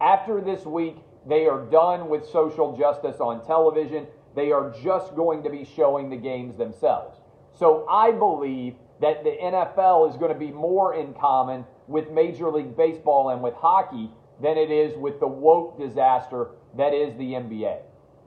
After 0.00 0.42
this 0.42 0.66
week, 0.66 0.96
they 1.26 1.46
are 1.46 1.64
done 1.64 2.08
with 2.08 2.28
social 2.28 2.76
justice 2.76 3.16
on 3.18 3.44
television. 3.46 4.06
They 4.34 4.52
are 4.52 4.74
just 4.82 5.16
going 5.16 5.42
to 5.42 5.50
be 5.50 5.64
showing 5.64 6.10
the 6.10 6.16
games 6.16 6.56
themselves. 6.56 7.18
So 7.58 7.86
I 7.88 8.12
believe 8.12 8.74
that 9.00 9.24
the 9.24 9.36
NFL 9.42 10.10
is 10.10 10.16
going 10.16 10.32
to 10.32 10.38
be 10.38 10.50
more 10.50 10.94
in 10.94 11.14
common 11.14 11.64
with 11.86 12.10
Major 12.10 12.50
League 12.50 12.76
Baseball 12.76 13.30
and 13.30 13.42
with 13.42 13.54
hockey 13.54 14.10
than 14.42 14.56
it 14.56 14.70
is 14.70 14.96
with 14.96 15.20
the 15.20 15.26
woke 15.26 15.78
disaster 15.78 16.50
that 16.76 16.92
is 16.92 17.16
the 17.16 17.32
NBA. 17.32 17.78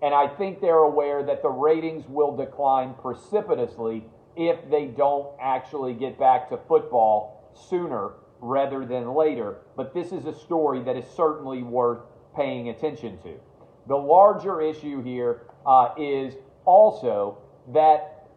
And 0.02 0.14
I 0.14 0.28
think 0.28 0.62
they're 0.62 0.78
aware 0.78 1.24
that 1.24 1.42
the 1.42 1.50
ratings 1.50 2.06
will 2.08 2.36
decline 2.36 2.96
precipitously 3.02 4.06
if 4.36 4.58
they 4.70 4.86
don't 4.86 5.28
actually 5.42 5.94
get 5.94 6.18
back 6.18 6.50
to 6.50 6.58
football 6.68 7.52
sooner 7.54 8.12
rather 8.40 8.86
than 8.86 9.14
later. 9.14 9.58
But 9.76 9.94
this 9.94 10.12
is 10.12 10.26
a 10.26 10.34
story 10.34 10.82
that 10.84 10.96
is 10.96 11.06
certainly 11.16 11.64
worth 11.64 12.00
paying 12.36 12.70
attention 12.70 13.18
to. 13.24 13.34
The 13.88 13.98
larger 13.98 14.62
issue 14.62 15.04
here 15.04 15.42
uh, 15.66 15.90
is 15.98 16.36
also 16.66 17.40
that 17.74 18.28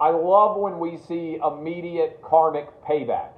I 0.00 0.10
love 0.10 0.58
when 0.58 0.78
we 0.78 0.98
see 0.98 1.36
immediate 1.42 2.20
karmic 2.22 2.68
payback. 2.84 3.30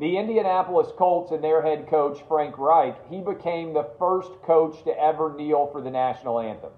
The 0.00 0.16
Indianapolis 0.16 0.92
Colts 0.96 1.32
and 1.32 1.42
their 1.42 1.60
head 1.60 1.88
coach, 1.88 2.20
Frank 2.28 2.56
Reich, 2.56 2.96
he 3.10 3.20
became 3.20 3.74
the 3.74 3.90
first 3.98 4.30
coach 4.42 4.84
to 4.84 4.96
ever 4.96 5.34
kneel 5.34 5.66
for 5.72 5.80
the 5.80 5.90
national 5.90 6.38
anthem. 6.38 6.70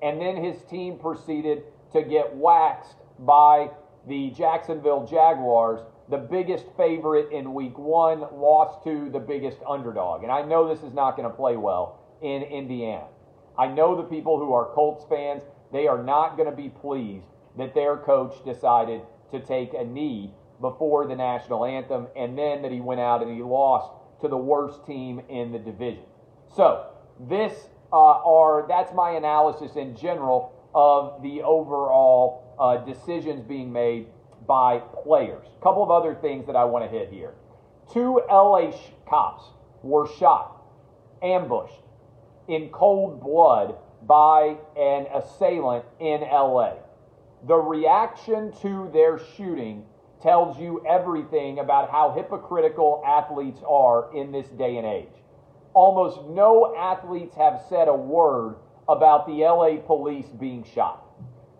And 0.00 0.20
then 0.20 0.36
his 0.36 0.62
team 0.64 0.96
proceeded 0.96 1.64
to 1.92 2.02
get 2.02 2.36
waxed 2.36 2.94
by 3.18 3.70
the 4.06 4.30
Jacksonville 4.30 5.04
Jaguars, 5.06 5.80
the 6.08 6.18
biggest 6.18 6.66
favorite 6.76 7.32
in 7.32 7.52
week 7.52 7.76
one, 7.78 8.20
lost 8.32 8.84
to 8.84 9.10
the 9.10 9.18
biggest 9.18 9.58
underdog. 9.68 10.22
And 10.22 10.30
I 10.30 10.42
know 10.42 10.68
this 10.68 10.84
is 10.84 10.94
not 10.94 11.16
going 11.16 11.28
to 11.28 11.34
play 11.34 11.56
well 11.56 11.98
in 12.22 12.42
Indiana. 12.42 13.06
I 13.58 13.66
know 13.66 13.96
the 13.96 14.04
people 14.04 14.38
who 14.38 14.52
are 14.52 14.72
Colts 14.72 15.04
fans, 15.08 15.42
they 15.72 15.88
are 15.88 16.02
not 16.02 16.36
going 16.36 16.48
to 16.48 16.56
be 16.56 16.68
pleased 16.68 17.26
that 17.58 17.74
their 17.74 17.96
coach 17.96 18.34
decided 18.44 19.02
to 19.32 19.40
take 19.40 19.74
a 19.74 19.84
knee 19.84 20.32
before 20.62 21.06
the 21.06 21.14
national 21.14 21.66
anthem, 21.66 22.06
and 22.16 22.38
then 22.38 22.62
that 22.62 22.72
he 22.72 22.80
went 22.80 23.00
out 23.00 23.22
and 23.22 23.36
he 23.36 23.42
lost 23.42 23.92
to 24.22 24.28
the 24.28 24.36
worst 24.36 24.86
team 24.86 25.20
in 25.28 25.52
the 25.52 25.58
division. 25.58 26.04
So 26.56 26.86
this 27.20 27.52
uh, 27.92 27.96
are 27.96 28.66
that's 28.66 28.94
my 28.94 29.10
analysis 29.10 29.76
in 29.76 29.94
general 29.94 30.54
of 30.74 31.22
the 31.22 31.42
overall 31.42 32.54
uh, 32.58 32.78
decisions 32.78 33.42
being 33.42 33.70
made 33.70 34.06
by 34.46 34.78
players. 34.78 35.46
A 35.60 35.62
couple 35.62 35.82
of 35.82 35.90
other 35.90 36.14
things 36.14 36.46
that 36.46 36.56
I 36.56 36.64
want 36.64 36.84
to 36.84 36.90
hit 36.90 37.10
here. 37.10 37.34
Two 37.92 38.22
LA 38.30 38.72
cops 39.06 39.44
were 39.82 40.08
shot, 40.18 40.62
ambushed 41.22 41.82
in 42.48 42.70
cold 42.70 43.20
blood 43.20 43.76
by 44.06 44.56
an 44.76 45.06
assailant 45.14 45.84
in 46.00 46.22
LA. 46.22 46.74
The 47.46 47.56
reaction 47.56 48.52
to 48.62 48.90
their 48.92 49.20
shooting 49.36 49.84
tells 50.22 50.58
you 50.58 50.84
everything 50.88 51.58
about 51.58 51.90
how 51.90 52.12
hypocritical 52.12 53.02
athletes 53.06 53.60
are 53.68 54.14
in 54.14 54.32
this 54.32 54.46
day 54.48 54.76
and 54.76 54.86
age. 54.86 55.12
Almost 55.74 56.28
no 56.28 56.74
athletes 56.76 57.34
have 57.36 57.62
said 57.68 57.88
a 57.88 57.94
word 57.94 58.56
about 58.88 59.26
the 59.26 59.44
LA 59.44 59.76
police 59.84 60.26
being 60.38 60.64
shot. 60.74 61.04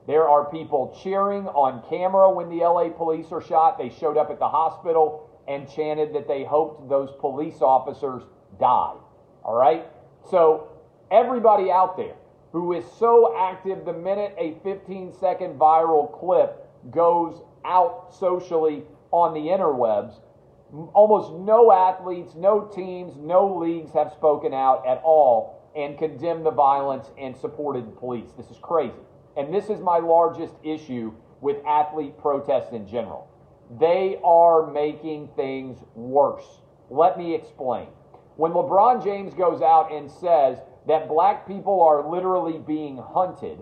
There 0.07 0.29
are 0.29 0.51
people 0.51 0.99
cheering 1.03 1.47
on 1.47 1.89
camera 1.89 2.31
when 2.31 2.49
the 2.49 2.65
LA 2.65 2.89
police 2.89 3.27
are 3.31 3.41
shot. 3.41 3.79
They 3.79 3.89
showed 3.89 4.17
up 4.17 4.31
at 4.31 4.39
the 4.39 4.49
hospital 4.49 5.31
and 5.49 5.71
chanted 5.71 6.15
that 6.15 6.29
they 6.29 6.45
hoped 6.45 6.89
those 6.89 7.11
police 7.21 7.61
officers 7.61 8.23
died. 8.59 8.99
All 9.45 9.55
right? 9.55 9.87
So, 10.31 10.69
everybody 11.11 11.71
out 11.71 11.97
there 11.97 12.15
who 12.53 12.75
is 12.75 12.85
so 12.99 13.35
active 13.37 13.85
the 13.85 13.93
minute 13.93 14.35
a 14.39 14.59
15 14.63 15.13
second 15.19 15.59
viral 15.59 16.13
clip 16.19 16.69
goes 16.91 17.41
out 17.65 18.15
socially 18.19 18.85
on 19.11 19.35
the 19.35 19.41
interwebs. 19.41 20.21
Almost 20.95 21.33
no 21.33 21.71
athletes, 21.71 22.35
no 22.35 22.63
teams, 22.63 23.15
no 23.17 23.57
leagues 23.57 23.93
have 23.93 24.13
spoken 24.13 24.55
out 24.55 24.87
at 24.87 25.03
all 25.05 25.71
and 25.77 25.99
condemned 25.99 26.47
the 26.47 26.51
violence 26.51 27.11
and 27.19 27.37
supported 27.37 27.87
the 27.87 27.93
police. 27.93 28.31
This 28.37 28.51
is 28.51 28.59
crazy. 28.63 28.95
And 29.37 29.53
this 29.53 29.69
is 29.69 29.81
my 29.81 29.99
largest 29.99 30.55
issue 30.63 31.13
with 31.41 31.57
athlete 31.67 32.19
protests 32.19 32.73
in 32.73 32.87
general. 32.87 33.29
They 33.81 34.19
are 34.25 34.71
making 34.71 35.29
things 35.37 35.79
worse. 35.95 36.61
Let 36.91 37.19
me 37.19 37.35
explain. 37.35 37.89
When 38.37 38.53
LeBron 38.53 39.03
James 39.03 39.35
goes 39.35 39.63
out 39.63 39.93
and 39.93 40.11
says 40.11 40.59
that 40.87 41.09
black 41.09 41.47
people 41.47 41.83
are 41.83 42.09
literally 42.09 42.59
being 42.59 42.97
hunted, 42.97 43.59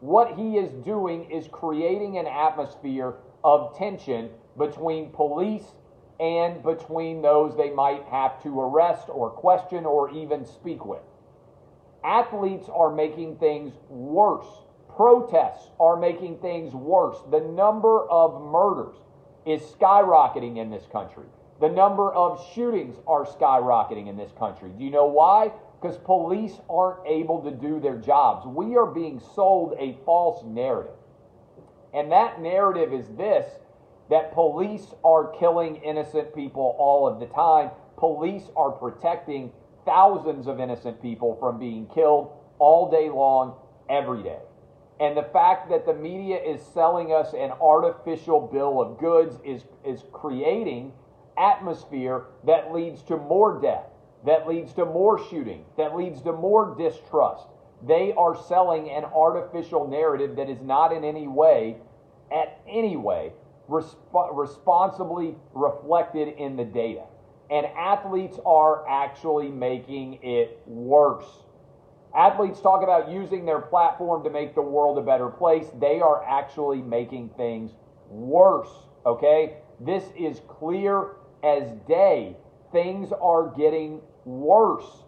what 0.00 0.36
he 0.36 0.58
is 0.58 0.72
doing 0.84 1.30
is 1.30 1.46
creating 1.52 2.18
an 2.18 2.26
atmosphere 2.26 3.14
of 3.44 3.76
tension 3.76 4.30
between 4.58 5.10
police 5.10 5.64
and 6.20 6.62
between 6.62 7.22
those 7.22 7.56
they 7.56 7.70
might 7.70 8.04
have 8.04 8.42
to 8.42 8.60
arrest 8.60 9.08
or 9.08 9.30
question 9.30 9.84
or 9.84 10.10
even 10.10 10.44
speak 10.44 10.84
with. 10.84 11.02
Athletes 12.04 12.68
are 12.72 12.92
making 12.94 13.36
things 13.36 13.72
worse. 13.88 14.46
Protests 14.94 15.68
are 15.80 15.96
making 15.96 16.38
things 16.38 16.74
worse. 16.74 17.16
The 17.30 17.40
number 17.40 18.08
of 18.08 18.42
murders 18.42 18.96
is 19.46 19.62
skyrocketing 19.62 20.58
in 20.58 20.70
this 20.70 20.84
country. 20.92 21.24
The 21.60 21.68
number 21.68 22.12
of 22.12 22.44
shootings 22.54 22.96
are 23.06 23.24
skyrocketing 23.24 24.08
in 24.08 24.16
this 24.16 24.32
country. 24.38 24.70
Do 24.76 24.84
you 24.84 24.90
know 24.90 25.06
why? 25.06 25.52
Because 25.80 25.96
police 25.98 26.60
aren't 26.68 27.06
able 27.06 27.40
to 27.42 27.50
do 27.50 27.80
their 27.80 27.96
jobs. 27.96 28.46
We 28.46 28.76
are 28.76 28.86
being 28.86 29.20
sold 29.34 29.74
a 29.78 29.96
false 30.04 30.44
narrative. 30.44 30.94
And 31.92 32.10
that 32.12 32.40
narrative 32.40 32.92
is 32.92 33.08
this 33.16 33.46
that 34.10 34.34
police 34.34 34.88
are 35.04 35.32
killing 35.38 35.76
innocent 35.76 36.34
people 36.34 36.76
all 36.78 37.06
of 37.06 37.20
the 37.20 37.26
time. 37.26 37.70
Police 37.96 38.50
are 38.56 38.70
protecting 38.70 39.52
thousands 39.86 40.46
of 40.46 40.60
innocent 40.60 41.00
people 41.00 41.36
from 41.40 41.58
being 41.58 41.86
killed 41.86 42.32
all 42.58 42.90
day 42.90 43.08
long, 43.08 43.54
every 43.88 44.22
day. 44.22 44.40
And 45.00 45.16
the 45.16 45.22
fact 45.32 45.70
that 45.70 45.86
the 45.86 45.94
media 45.94 46.36
is 46.36 46.60
selling 46.74 47.12
us 47.12 47.32
an 47.32 47.52
artificial 47.60 48.40
bill 48.40 48.80
of 48.80 48.98
goods 48.98 49.36
is, 49.44 49.64
is 49.84 50.04
creating 50.12 50.92
atmosphere 51.38 52.26
that 52.44 52.72
leads 52.72 53.02
to 53.04 53.16
more 53.16 53.60
death, 53.60 53.86
that 54.24 54.46
leads 54.46 54.72
to 54.74 54.84
more 54.84 55.18
shooting, 55.28 55.64
that 55.76 55.96
leads 55.96 56.22
to 56.22 56.32
more 56.32 56.76
distrust. 56.76 57.46
They 57.86 58.12
are 58.12 58.36
selling 58.36 58.90
an 58.90 59.04
artificial 59.04 59.88
narrative 59.88 60.36
that 60.36 60.48
is 60.48 60.60
not 60.62 60.92
in 60.92 61.04
any 61.04 61.26
way, 61.26 61.78
at 62.30 62.60
any 62.68 62.96
way, 62.96 63.32
resp- 63.68 63.96
responsibly 64.32 65.34
reflected 65.52 66.28
in 66.38 66.56
the 66.56 66.64
data. 66.64 67.04
And 67.50 67.66
athletes 67.66 68.38
are 68.46 68.88
actually 68.88 69.48
making 69.48 70.20
it 70.22 70.62
worse. 70.66 71.26
Athletes 72.16 72.60
talk 72.60 72.82
about 72.82 73.10
using 73.10 73.44
their 73.44 73.60
platform 73.60 74.22
to 74.24 74.30
make 74.30 74.54
the 74.54 74.62
world 74.62 74.98
a 74.98 75.02
better 75.02 75.28
place. 75.28 75.66
They 75.80 76.00
are 76.00 76.24
actually 76.24 76.82
making 76.82 77.30
things 77.36 77.72
worse. 78.08 78.70
Okay? 79.04 79.56
This 79.80 80.04
is 80.16 80.40
clear 80.46 81.16
as 81.42 81.72
day. 81.88 82.36
Things 82.70 83.12
are 83.20 83.48
getting 83.56 84.00
worse 84.24 85.01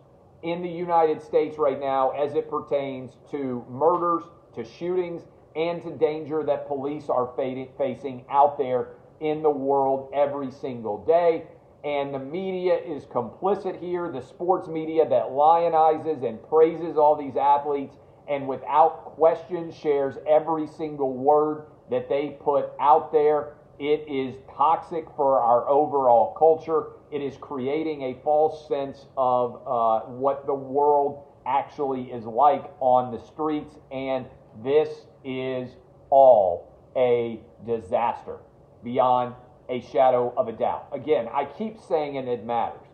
in 0.44 0.62
the 0.62 0.68
United 0.68 1.22
States 1.22 1.56
right 1.58 1.80
now 1.80 2.10
as 2.10 2.34
it 2.34 2.48
pertains 2.50 3.16
to 3.30 3.64
murders, 3.68 4.24
to 4.54 4.62
shootings, 4.62 5.22
and 5.56 5.82
to 5.82 5.90
danger 5.90 6.44
that 6.44 6.68
police 6.68 7.08
are 7.08 7.32
facing 7.36 8.24
out 8.28 8.58
there 8.58 8.88
in 9.20 9.42
the 9.42 9.50
world 9.50 10.10
every 10.14 10.50
single 10.50 11.04
day. 11.04 11.44
And 11.82 12.14
the 12.14 12.18
media 12.18 12.76
is 12.76 13.04
complicit 13.04 13.80
here, 13.80 14.10
the 14.10 14.20
sports 14.20 14.68
media 14.68 15.08
that 15.08 15.30
lionizes 15.30 16.26
and 16.26 16.42
praises 16.48 16.96
all 16.96 17.16
these 17.16 17.36
athletes 17.36 17.96
and 18.28 18.46
without 18.46 19.04
question 19.04 19.70
shares 19.70 20.16
every 20.26 20.66
single 20.66 21.12
word 21.12 21.66
that 21.90 22.08
they 22.08 22.36
put 22.40 22.70
out 22.80 23.12
there. 23.12 23.54
It 23.78 24.06
is 24.08 24.36
toxic 24.56 25.06
for 25.16 25.40
our 25.40 25.68
overall 25.68 26.34
culture. 26.38 26.92
It 27.10 27.22
is 27.22 27.36
creating 27.40 28.02
a 28.02 28.16
false 28.22 28.68
sense 28.68 29.06
of 29.16 29.62
uh, 29.66 30.06
what 30.06 30.46
the 30.46 30.54
world 30.54 31.24
actually 31.46 32.12
is 32.12 32.24
like 32.24 32.70
on 32.80 33.12
the 33.12 33.18
streets, 33.18 33.74
and 33.90 34.26
this 34.62 35.06
is 35.24 35.70
all 36.10 36.72
a 36.96 37.40
disaster 37.66 38.38
beyond 38.82 39.34
a 39.68 39.80
shadow 39.80 40.32
of 40.36 40.48
a 40.48 40.52
doubt. 40.52 40.88
Again, 40.92 41.28
I 41.32 41.44
keep 41.44 41.78
saying, 41.80 42.16
and 42.16 42.28
it 42.28 42.44
matters. 42.44 42.86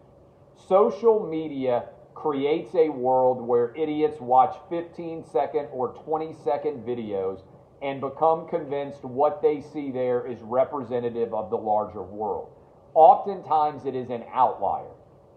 Social 0.68 1.26
media 1.26 1.84
creates 2.14 2.74
a 2.74 2.88
world 2.88 3.40
where 3.40 3.74
idiots 3.76 4.20
watch 4.20 4.56
15 4.68 5.24
second 5.32 5.68
or 5.72 5.88
20 6.04 6.34
second 6.44 6.84
videos 6.86 7.40
and 7.82 8.00
become 8.00 8.46
convinced 8.48 9.04
what 9.04 9.40
they 9.42 9.60
see 9.60 9.90
there 9.90 10.26
is 10.26 10.38
representative 10.42 11.32
of 11.32 11.50
the 11.50 11.56
larger 11.56 12.02
world. 12.02 12.50
Oftentimes, 12.94 13.86
it 13.86 13.94
is 13.94 14.10
an 14.10 14.24
outlier. 14.32 14.90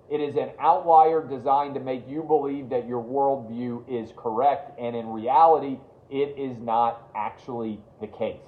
It 0.09 0.19
is 0.19 0.35
an 0.35 0.51
outlier 0.59 1.25
designed 1.25 1.75
to 1.75 1.79
make 1.79 2.07
you 2.07 2.23
believe 2.23 2.69
that 2.69 2.87
your 2.87 3.01
worldview 3.01 3.87
is 3.89 4.11
correct, 4.17 4.77
and 4.79 4.95
in 4.95 5.07
reality, 5.07 5.79
it 6.09 6.35
is 6.37 6.59
not 6.59 7.09
actually 7.15 7.79
the 8.01 8.07
case. 8.07 8.41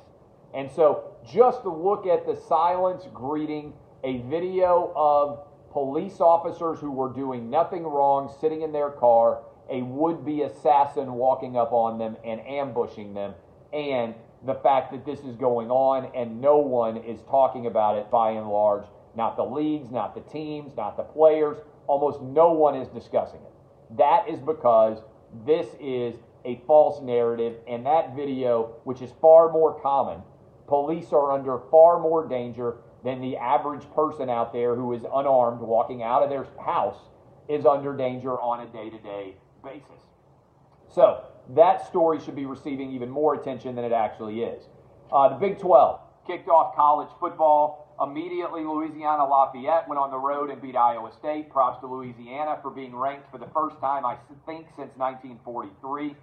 And 0.54 0.70
so, 0.70 1.16
just 1.25 1.64
to 1.64 1.70
look 1.70 2.06
at 2.06 2.25
the 2.25 2.36
silence 2.36 3.04
greeting 3.14 3.74
a 4.04 4.20
video 4.30 4.92
of 4.96 5.48
police 5.72 6.20
officers 6.20 6.80
who 6.80 6.92
were 6.92 7.12
doing 7.12 7.50
nothing 7.50 7.84
wrong 7.84 8.34
sitting 8.40 8.62
in 8.62 8.72
their 8.72 8.92
car, 8.92 9.42
a 9.70 9.82
would 9.82 10.24
be 10.25 10.44
assassin 10.44 11.14
walking 11.14 11.58
up 11.58 11.72
on 11.74 11.98
them 11.98 12.16
and 12.24 12.40
ambushing 12.42 13.14
them, 13.14 13.34
and 13.75 14.15
the 14.46 14.55
fact 14.55 14.91
that 14.91 15.05
this 15.05 15.20
is 15.20 15.36
going 15.36 15.70
on 15.70 16.10
and 16.15 16.39
no 16.39 16.58
one 16.58 16.98
is 16.98 17.22
talking 17.29 17.67
about 17.67 17.98
it 17.98 18.10
by 18.10 18.32
and 18.32 18.48
large. 18.48 18.86
Not 19.15 19.36
the 19.36 19.44
leagues, 19.44 19.91
not 19.91 20.15
the 20.15 20.22
teams, 20.32 20.72
not 20.77 20.98
the 20.98 21.03
players. 21.03 21.58
Almost 21.88 22.22
no 22.22 22.51
one 22.51 22.75
is 22.75 22.88
discussing 22.88 23.39
it. 23.41 23.98
That 23.98 24.27
is 24.29 24.39
because 24.39 25.00
this 25.46 25.67
is 25.79 26.15
a 26.46 26.62
false 26.67 27.01
narrative, 27.01 27.55
and 27.67 27.86
that 27.86 28.15
video, 28.15 28.75
which 28.84 29.01
is 29.01 29.12
far 29.20 29.51
more 29.51 29.79
common, 29.82 30.22
police 30.67 31.12
are 31.12 31.32
under 31.32 31.60
far 31.72 32.00
more 32.00 32.27
danger 32.27 32.77
than 33.03 33.20
the 33.20 33.36
average 33.38 33.84
person 33.94 34.29
out 34.29 34.53
there 34.53 34.75
who 34.75 34.94
is 34.94 35.03
unarmed 35.13 35.60
walking 35.60 36.03
out 36.03 36.24
of 36.24 36.29
their 36.29 36.46
house 36.63 36.98
is 37.48 37.65
under 37.65 37.96
danger 37.96 38.39
on 38.39 38.62
a 38.62 38.72
day 38.72 38.89
to 38.89 38.98
day 39.00 39.36
basis. 39.63 40.05
So, 40.89 41.24
that 41.50 41.86
story 41.88 42.20
should 42.20 42.36
be 42.36 42.46
receiving 42.46 42.92
even 42.92 43.10
more 43.10 43.36
attention 43.36 43.75
than 43.75 43.86
it 43.86 43.92
actually 43.92 44.42
is. 44.42 44.63
Uh, 45.12 45.30
the 45.30 45.36
Big 45.36 45.60
12 45.60 46.00
kicked 46.25 46.50
off 46.50 46.75
college 46.75 47.10
football. 47.20 47.96
Immediately, 48.01 48.63
Louisiana 48.63 49.25
Lafayette 49.25 49.88
went 49.88 50.00
on 50.00 50.12
the 50.12 50.18
road 50.18 50.50
and 50.50 50.62
beat 50.62 50.75
Iowa 50.75 51.12
State. 51.18 51.50
Props 51.50 51.80
to 51.82 51.88
Louisiana 51.88 52.58
for 52.62 52.72
being 52.72 52.96
ranked 52.96 53.32
for 53.32 53.38
the 53.38 53.48
first 53.54 53.80
time, 53.80 54.06
I 54.06 54.18
think, 54.46 54.68
since 54.75 54.92
1943. 54.98 56.15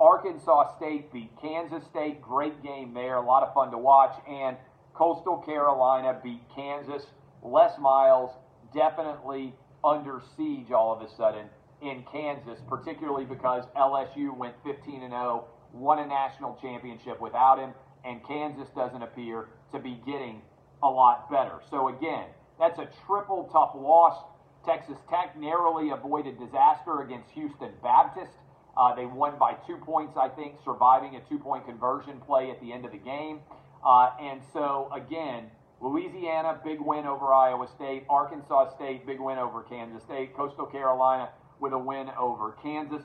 Arkansas 0.00 0.76
State 0.76 1.12
beat 1.12 1.30
Kansas 1.40 1.84
State. 1.84 2.20
Great 2.20 2.62
game 2.62 2.92
there. 2.92 3.16
A 3.16 3.24
lot 3.24 3.42
of 3.42 3.54
fun 3.54 3.70
to 3.70 3.78
watch. 3.78 4.14
And 4.28 4.56
Coastal 4.92 5.38
Carolina 5.38 6.18
beat 6.22 6.42
Kansas. 6.54 7.06
Les 7.42 7.72
Miles 7.78 8.30
definitely 8.74 9.54
under 9.84 10.20
siege 10.36 10.72
all 10.72 10.92
of 10.92 11.00
a 11.00 11.08
sudden 11.14 11.46
in 11.82 12.04
Kansas, 12.10 12.60
particularly 12.68 13.24
because 13.24 13.64
LSU 13.76 14.36
went 14.36 14.54
15 14.64 15.02
and 15.02 15.12
0, 15.12 15.46
won 15.72 15.98
a 15.98 16.06
national 16.06 16.58
championship 16.60 17.20
without 17.20 17.58
him, 17.58 17.74
and 18.04 18.24
Kansas 18.26 18.68
doesn't 18.74 19.02
appear 19.02 19.48
to 19.72 19.78
be 19.78 20.00
getting 20.06 20.42
a 20.82 20.88
lot 20.88 21.30
better. 21.30 21.60
So 21.70 21.88
again, 21.88 22.26
that's 22.58 22.78
a 22.78 22.88
triple 23.06 23.48
tough 23.52 23.72
loss. 23.74 24.22
Texas 24.64 24.96
Tech 25.10 25.38
narrowly 25.38 25.90
avoided 25.90 26.38
disaster 26.38 27.02
against 27.02 27.30
Houston 27.30 27.72
Baptist. 27.82 28.32
Uh, 28.76 28.94
they 28.94 29.06
won 29.06 29.38
by 29.38 29.54
two 29.66 29.76
points, 29.76 30.16
I 30.16 30.28
think, 30.28 30.54
surviving 30.64 31.16
a 31.16 31.20
two 31.28 31.38
point 31.38 31.66
conversion 31.66 32.20
play 32.20 32.50
at 32.50 32.60
the 32.60 32.72
end 32.72 32.84
of 32.84 32.92
the 32.92 32.98
game. 32.98 33.40
Uh, 33.84 34.10
and 34.20 34.40
so, 34.52 34.90
again, 34.94 35.50
Louisiana, 35.80 36.58
big 36.64 36.80
win 36.80 37.06
over 37.06 37.32
Iowa 37.32 37.68
State. 37.68 38.04
Arkansas 38.08 38.74
State, 38.74 39.06
big 39.06 39.20
win 39.20 39.38
over 39.38 39.62
Kansas 39.62 40.02
State. 40.02 40.34
Coastal 40.34 40.66
Carolina 40.66 41.28
with 41.60 41.72
a 41.72 41.78
win 41.78 42.10
over 42.18 42.56
Kansas. 42.62 43.02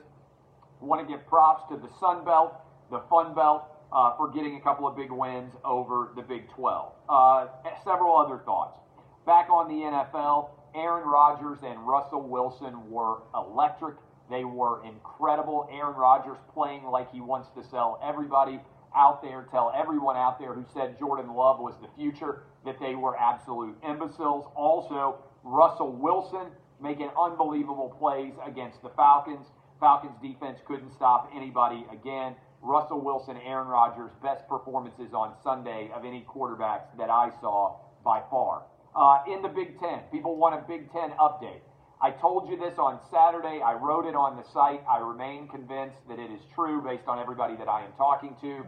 Want 0.80 1.06
to 1.06 1.10
give 1.10 1.26
props 1.26 1.64
to 1.70 1.76
the 1.76 1.88
Sun 2.00 2.24
Belt, 2.24 2.54
the 2.90 3.00
Fun 3.10 3.34
Belt, 3.34 3.64
uh, 3.92 4.16
for 4.16 4.30
getting 4.30 4.56
a 4.56 4.60
couple 4.60 4.86
of 4.86 4.96
big 4.96 5.10
wins 5.10 5.52
over 5.64 6.12
the 6.16 6.22
Big 6.22 6.48
12. 6.50 6.92
Uh, 7.08 7.46
several 7.84 8.16
other 8.16 8.38
thoughts. 8.44 8.78
Back 9.26 9.50
on 9.50 9.68
the 9.68 9.84
NFL, 9.84 10.50
Aaron 10.74 11.06
Rodgers 11.06 11.58
and 11.64 11.86
Russell 11.86 12.22
Wilson 12.22 12.90
were 12.90 13.22
electric. 13.34 13.96
They 14.30 14.44
were 14.44 14.84
incredible. 14.84 15.68
Aaron 15.72 15.96
Rodgers 15.96 16.38
playing 16.54 16.84
like 16.84 17.12
he 17.12 17.20
wants 17.20 17.48
to 17.56 17.64
sell 17.68 18.00
everybody 18.02 18.60
out 18.94 19.22
there, 19.22 19.46
tell 19.50 19.72
everyone 19.76 20.16
out 20.16 20.38
there 20.38 20.54
who 20.54 20.64
said 20.72 20.98
Jordan 20.98 21.34
Love 21.34 21.60
was 21.60 21.74
the 21.80 21.88
future 21.96 22.44
that 22.64 22.78
they 22.80 22.94
were 22.94 23.16
absolute 23.18 23.76
imbeciles. 23.86 24.46
Also, 24.54 25.18
Russell 25.42 25.92
Wilson 25.92 26.46
making 26.82 27.10
unbelievable 27.18 27.94
plays 27.98 28.32
against 28.46 28.82
the 28.82 28.90
Falcons. 28.90 29.46
Falcons 29.78 30.16
defense 30.22 30.58
couldn't 30.66 30.92
stop 30.92 31.30
anybody 31.34 31.86
again. 31.92 32.34
Russell 32.62 33.00
Wilson, 33.00 33.36
Aaron 33.44 33.68
Rodgers, 33.68 34.10
best 34.22 34.46
performances 34.48 35.14
on 35.14 35.34
Sunday 35.42 35.90
of 35.94 36.04
any 36.04 36.26
quarterbacks 36.28 36.94
that 36.98 37.08
I 37.08 37.30
saw 37.40 37.76
by 38.04 38.22
far. 38.30 38.64
Uh, 38.94 39.22
in 39.32 39.40
the 39.40 39.48
Big 39.48 39.78
Ten, 39.80 40.00
people 40.12 40.36
want 40.36 40.54
a 40.54 40.68
Big 40.68 40.92
Ten 40.92 41.10
update. 41.20 41.62
I 42.02 42.10
told 42.10 42.48
you 42.48 42.56
this 42.56 42.78
on 42.78 42.98
Saturday. 43.10 43.60
I 43.62 43.74
wrote 43.74 44.06
it 44.06 44.14
on 44.14 44.36
the 44.36 44.44
site. 44.52 44.80
I 44.88 44.98
remain 44.98 45.48
convinced 45.48 46.00
that 46.08 46.18
it 46.18 46.30
is 46.30 46.40
true 46.54 46.82
based 46.82 47.06
on 47.06 47.18
everybody 47.18 47.56
that 47.56 47.68
I 47.68 47.84
am 47.84 47.92
talking 47.96 48.34
to. 48.40 48.64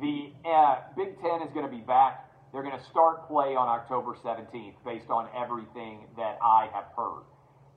The 0.00 0.32
uh, 0.48 0.76
Big 0.96 1.20
Ten 1.20 1.42
is 1.42 1.52
going 1.52 1.66
to 1.66 1.70
be 1.70 1.82
back. 1.82 2.30
They're 2.52 2.62
going 2.62 2.78
to 2.78 2.84
start 2.90 3.26
play 3.28 3.56
on 3.56 3.68
October 3.68 4.14
17th 4.24 4.74
based 4.84 5.10
on 5.10 5.28
everything 5.36 6.06
that 6.16 6.38
I 6.42 6.70
have 6.72 6.86
heard. 6.96 7.26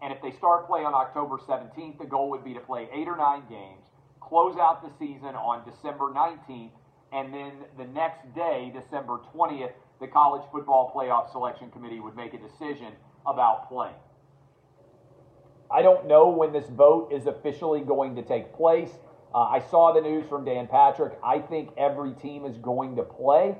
And 0.02 0.12
if 0.12 0.22
they 0.22 0.32
start 0.32 0.68
play 0.68 0.84
on 0.84 0.94
October 0.94 1.38
17th, 1.38 2.00
the 2.00 2.06
goal 2.06 2.30
would 2.32 2.44
be 2.44 2.54
to 2.54 2.60
play 2.60 2.90
eight 2.92 3.08
or 3.08 3.18
nine 3.18 3.44
games, 3.50 3.84
close 4.20 4.58
out 4.58 4.82
the 4.82 4.92
season 4.98 5.36
on 5.36 5.64
December 5.70 6.12
19th, 6.12 6.72
and 7.14 7.34
then 7.34 7.52
the 7.78 7.86
next 7.86 8.34
day, 8.34 8.72
December 8.74 9.20
20th, 9.36 9.74
the 10.00 10.08
College 10.08 10.44
Football 10.52 10.92
Playoff 10.96 11.32
Selection 11.32 11.70
Committee 11.70 12.00
would 12.00 12.16
make 12.16 12.34
a 12.34 12.40
decision 12.40 12.94
about 13.28 13.70
playing. 13.70 13.94
I 15.70 15.82
don't 15.82 16.08
know 16.08 16.30
when 16.30 16.52
this 16.52 16.68
vote 16.70 17.12
is 17.14 17.28
officially 17.28 17.82
going 17.82 18.16
to 18.16 18.24
take 18.24 18.54
place. 18.54 18.90
Uh, 19.34 19.44
I 19.44 19.60
saw 19.60 19.94
the 19.94 20.02
news 20.02 20.28
from 20.28 20.44
Dan 20.44 20.68
Patrick. 20.68 21.14
I 21.24 21.40
think 21.40 21.70
every 21.78 22.14
team 22.14 22.46
is 22.46 22.58
going 22.58 22.96
to 22.98 23.04
play, 23.04 23.56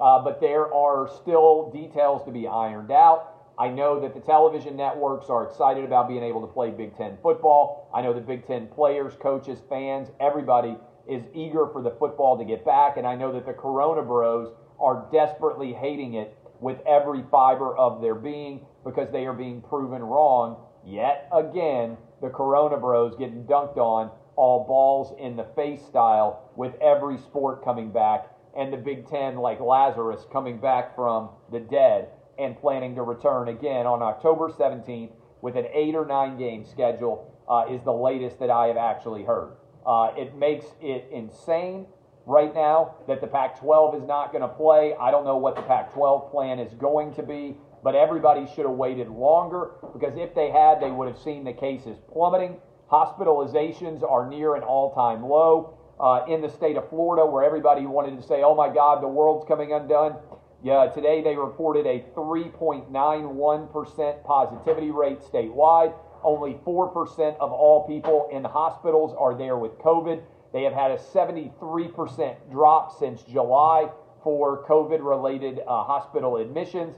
uh, 0.00 0.24
but 0.24 0.40
there 0.40 0.72
are 0.72 1.08
still 1.20 1.70
details 1.70 2.24
to 2.24 2.32
be 2.32 2.48
ironed 2.48 2.90
out. 2.90 3.31
I 3.62 3.68
know 3.68 4.00
that 4.00 4.12
the 4.12 4.18
television 4.18 4.74
networks 4.74 5.30
are 5.30 5.44
excited 5.44 5.84
about 5.84 6.08
being 6.08 6.24
able 6.24 6.40
to 6.40 6.48
play 6.48 6.70
Big 6.70 6.96
Ten 6.96 7.16
football. 7.22 7.88
I 7.94 8.02
know 8.02 8.12
the 8.12 8.20
Big 8.20 8.44
Ten 8.44 8.66
players, 8.66 9.14
coaches, 9.14 9.60
fans, 9.68 10.10
everybody 10.18 10.76
is 11.06 11.22
eager 11.32 11.68
for 11.68 11.80
the 11.80 11.92
football 11.92 12.36
to 12.36 12.44
get 12.44 12.64
back. 12.64 12.96
And 12.96 13.06
I 13.06 13.14
know 13.14 13.30
that 13.30 13.46
the 13.46 13.52
Corona 13.52 14.02
Bros 14.02 14.48
are 14.80 15.06
desperately 15.12 15.72
hating 15.72 16.14
it 16.14 16.34
with 16.58 16.80
every 16.84 17.22
fiber 17.30 17.76
of 17.76 18.00
their 18.00 18.16
being 18.16 18.66
because 18.84 19.12
they 19.12 19.26
are 19.26 19.32
being 19.32 19.60
proven 19.60 20.02
wrong 20.02 20.56
Yet 20.84 21.28
again, 21.30 21.96
the 22.20 22.28
Corona 22.28 22.76
Bros 22.76 23.14
getting 23.14 23.44
dunked 23.44 23.76
on 23.76 24.10
all 24.34 24.58
balls 24.58 25.12
in 25.16 25.36
the 25.36 25.44
face 25.44 25.84
style 25.84 26.40
with 26.56 26.74
every 26.80 27.18
sport 27.18 27.62
coming 27.62 27.92
back, 27.92 28.28
and 28.56 28.72
the 28.72 28.76
Big 28.76 29.06
Ten, 29.06 29.36
like 29.36 29.60
Lazarus, 29.60 30.26
coming 30.32 30.58
back 30.58 30.94
from 30.96 31.30
the 31.50 31.60
dead 31.60 32.08
and 32.38 32.56
planning 32.58 32.94
to 32.96 33.02
return 33.02 33.48
again 33.48 33.86
on 33.86 34.02
October 34.02 34.48
17th 34.48 35.12
with 35.40 35.56
an 35.56 35.66
eight 35.72 35.94
or 35.94 36.06
nine 36.06 36.38
game 36.38 36.64
schedule, 36.64 37.28
uh, 37.48 37.64
is 37.68 37.82
the 37.82 37.92
latest 37.92 38.38
that 38.38 38.50
I 38.50 38.68
have 38.68 38.76
actually 38.76 39.24
heard. 39.24 39.52
Uh, 39.84 40.12
it 40.16 40.34
makes 40.36 40.66
it 40.80 41.08
insane 41.10 41.86
right 42.24 42.54
now 42.54 42.94
that 43.08 43.20
the 43.20 43.26
Pac 43.26 43.58
12 43.58 43.96
is 43.96 44.04
not 44.06 44.32
going 44.32 44.42
to 44.42 44.48
play. 44.48 44.94
I 45.00 45.10
don't 45.10 45.24
know 45.24 45.36
what 45.36 45.56
the 45.56 45.62
Pac 45.62 45.92
12 45.92 46.30
plan 46.30 46.58
is 46.60 46.72
going 46.74 47.12
to 47.14 47.22
be 47.22 47.56
but 47.82 47.94
everybody 47.94 48.46
should 48.46 48.64
have 48.64 48.76
waited 48.76 49.08
longer 49.08 49.72
because 49.92 50.16
if 50.16 50.34
they 50.34 50.50
had, 50.50 50.80
they 50.80 50.90
would 50.90 51.08
have 51.08 51.18
seen 51.18 51.44
the 51.44 51.52
cases 51.52 51.98
plummeting. 52.12 52.56
Hospitalizations 52.90 54.08
are 54.08 54.28
near 54.28 54.54
an 54.54 54.62
all 54.62 54.94
time 54.94 55.22
low. 55.24 55.78
uh, 56.00 56.24
in 56.28 56.40
the 56.40 56.48
state 56.48 56.76
of 56.76 56.88
Florida, 56.88 57.24
where 57.24 57.44
everybody 57.44 57.86
wanted 57.86 58.20
to 58.20 58.26
say, 58.26 58.42
oh 58.42 58.54
my 58.54 58.68
God, 58.68 59.02
the 59.02 59.08
world's 59.08 59.46
coming 59.46 59.72
undone. 59.72 60.16
Yeah, 60.64 60.86
today 60.86 61.22
they 61.22 61.34
reported 61.34 61.86
a 61.86 62.04
3.91% 62.14 64.24
positivity 64.24 64.92
rate 64.92 65.18
statewide. 65.20 65.92
Only 66.22 66.60
4% 66.64 67.36
of 67.40 67.50
all 67.50 67.84
people 67.88 68.28
in 68.30 68.44
hospitals 68.44 69.12
are 69.18 69.36
there 69.36 69.56
with 69.56 69.72
COVID. 69.78 70.22
They 70.52 70.62
have 70.62 70.72
had 70.72 70.92
a 70.92 70.98
73% 70.98 72.36
drop 72.52 72.96
since 72.96 73.22
July 73.22 73.90
for 74.22 74.64
COVID 74.68 75.02
related 75.02 75.62
uh, 75.66 75.82
hospital 75.82 76.36
admissions. 76.36 76.94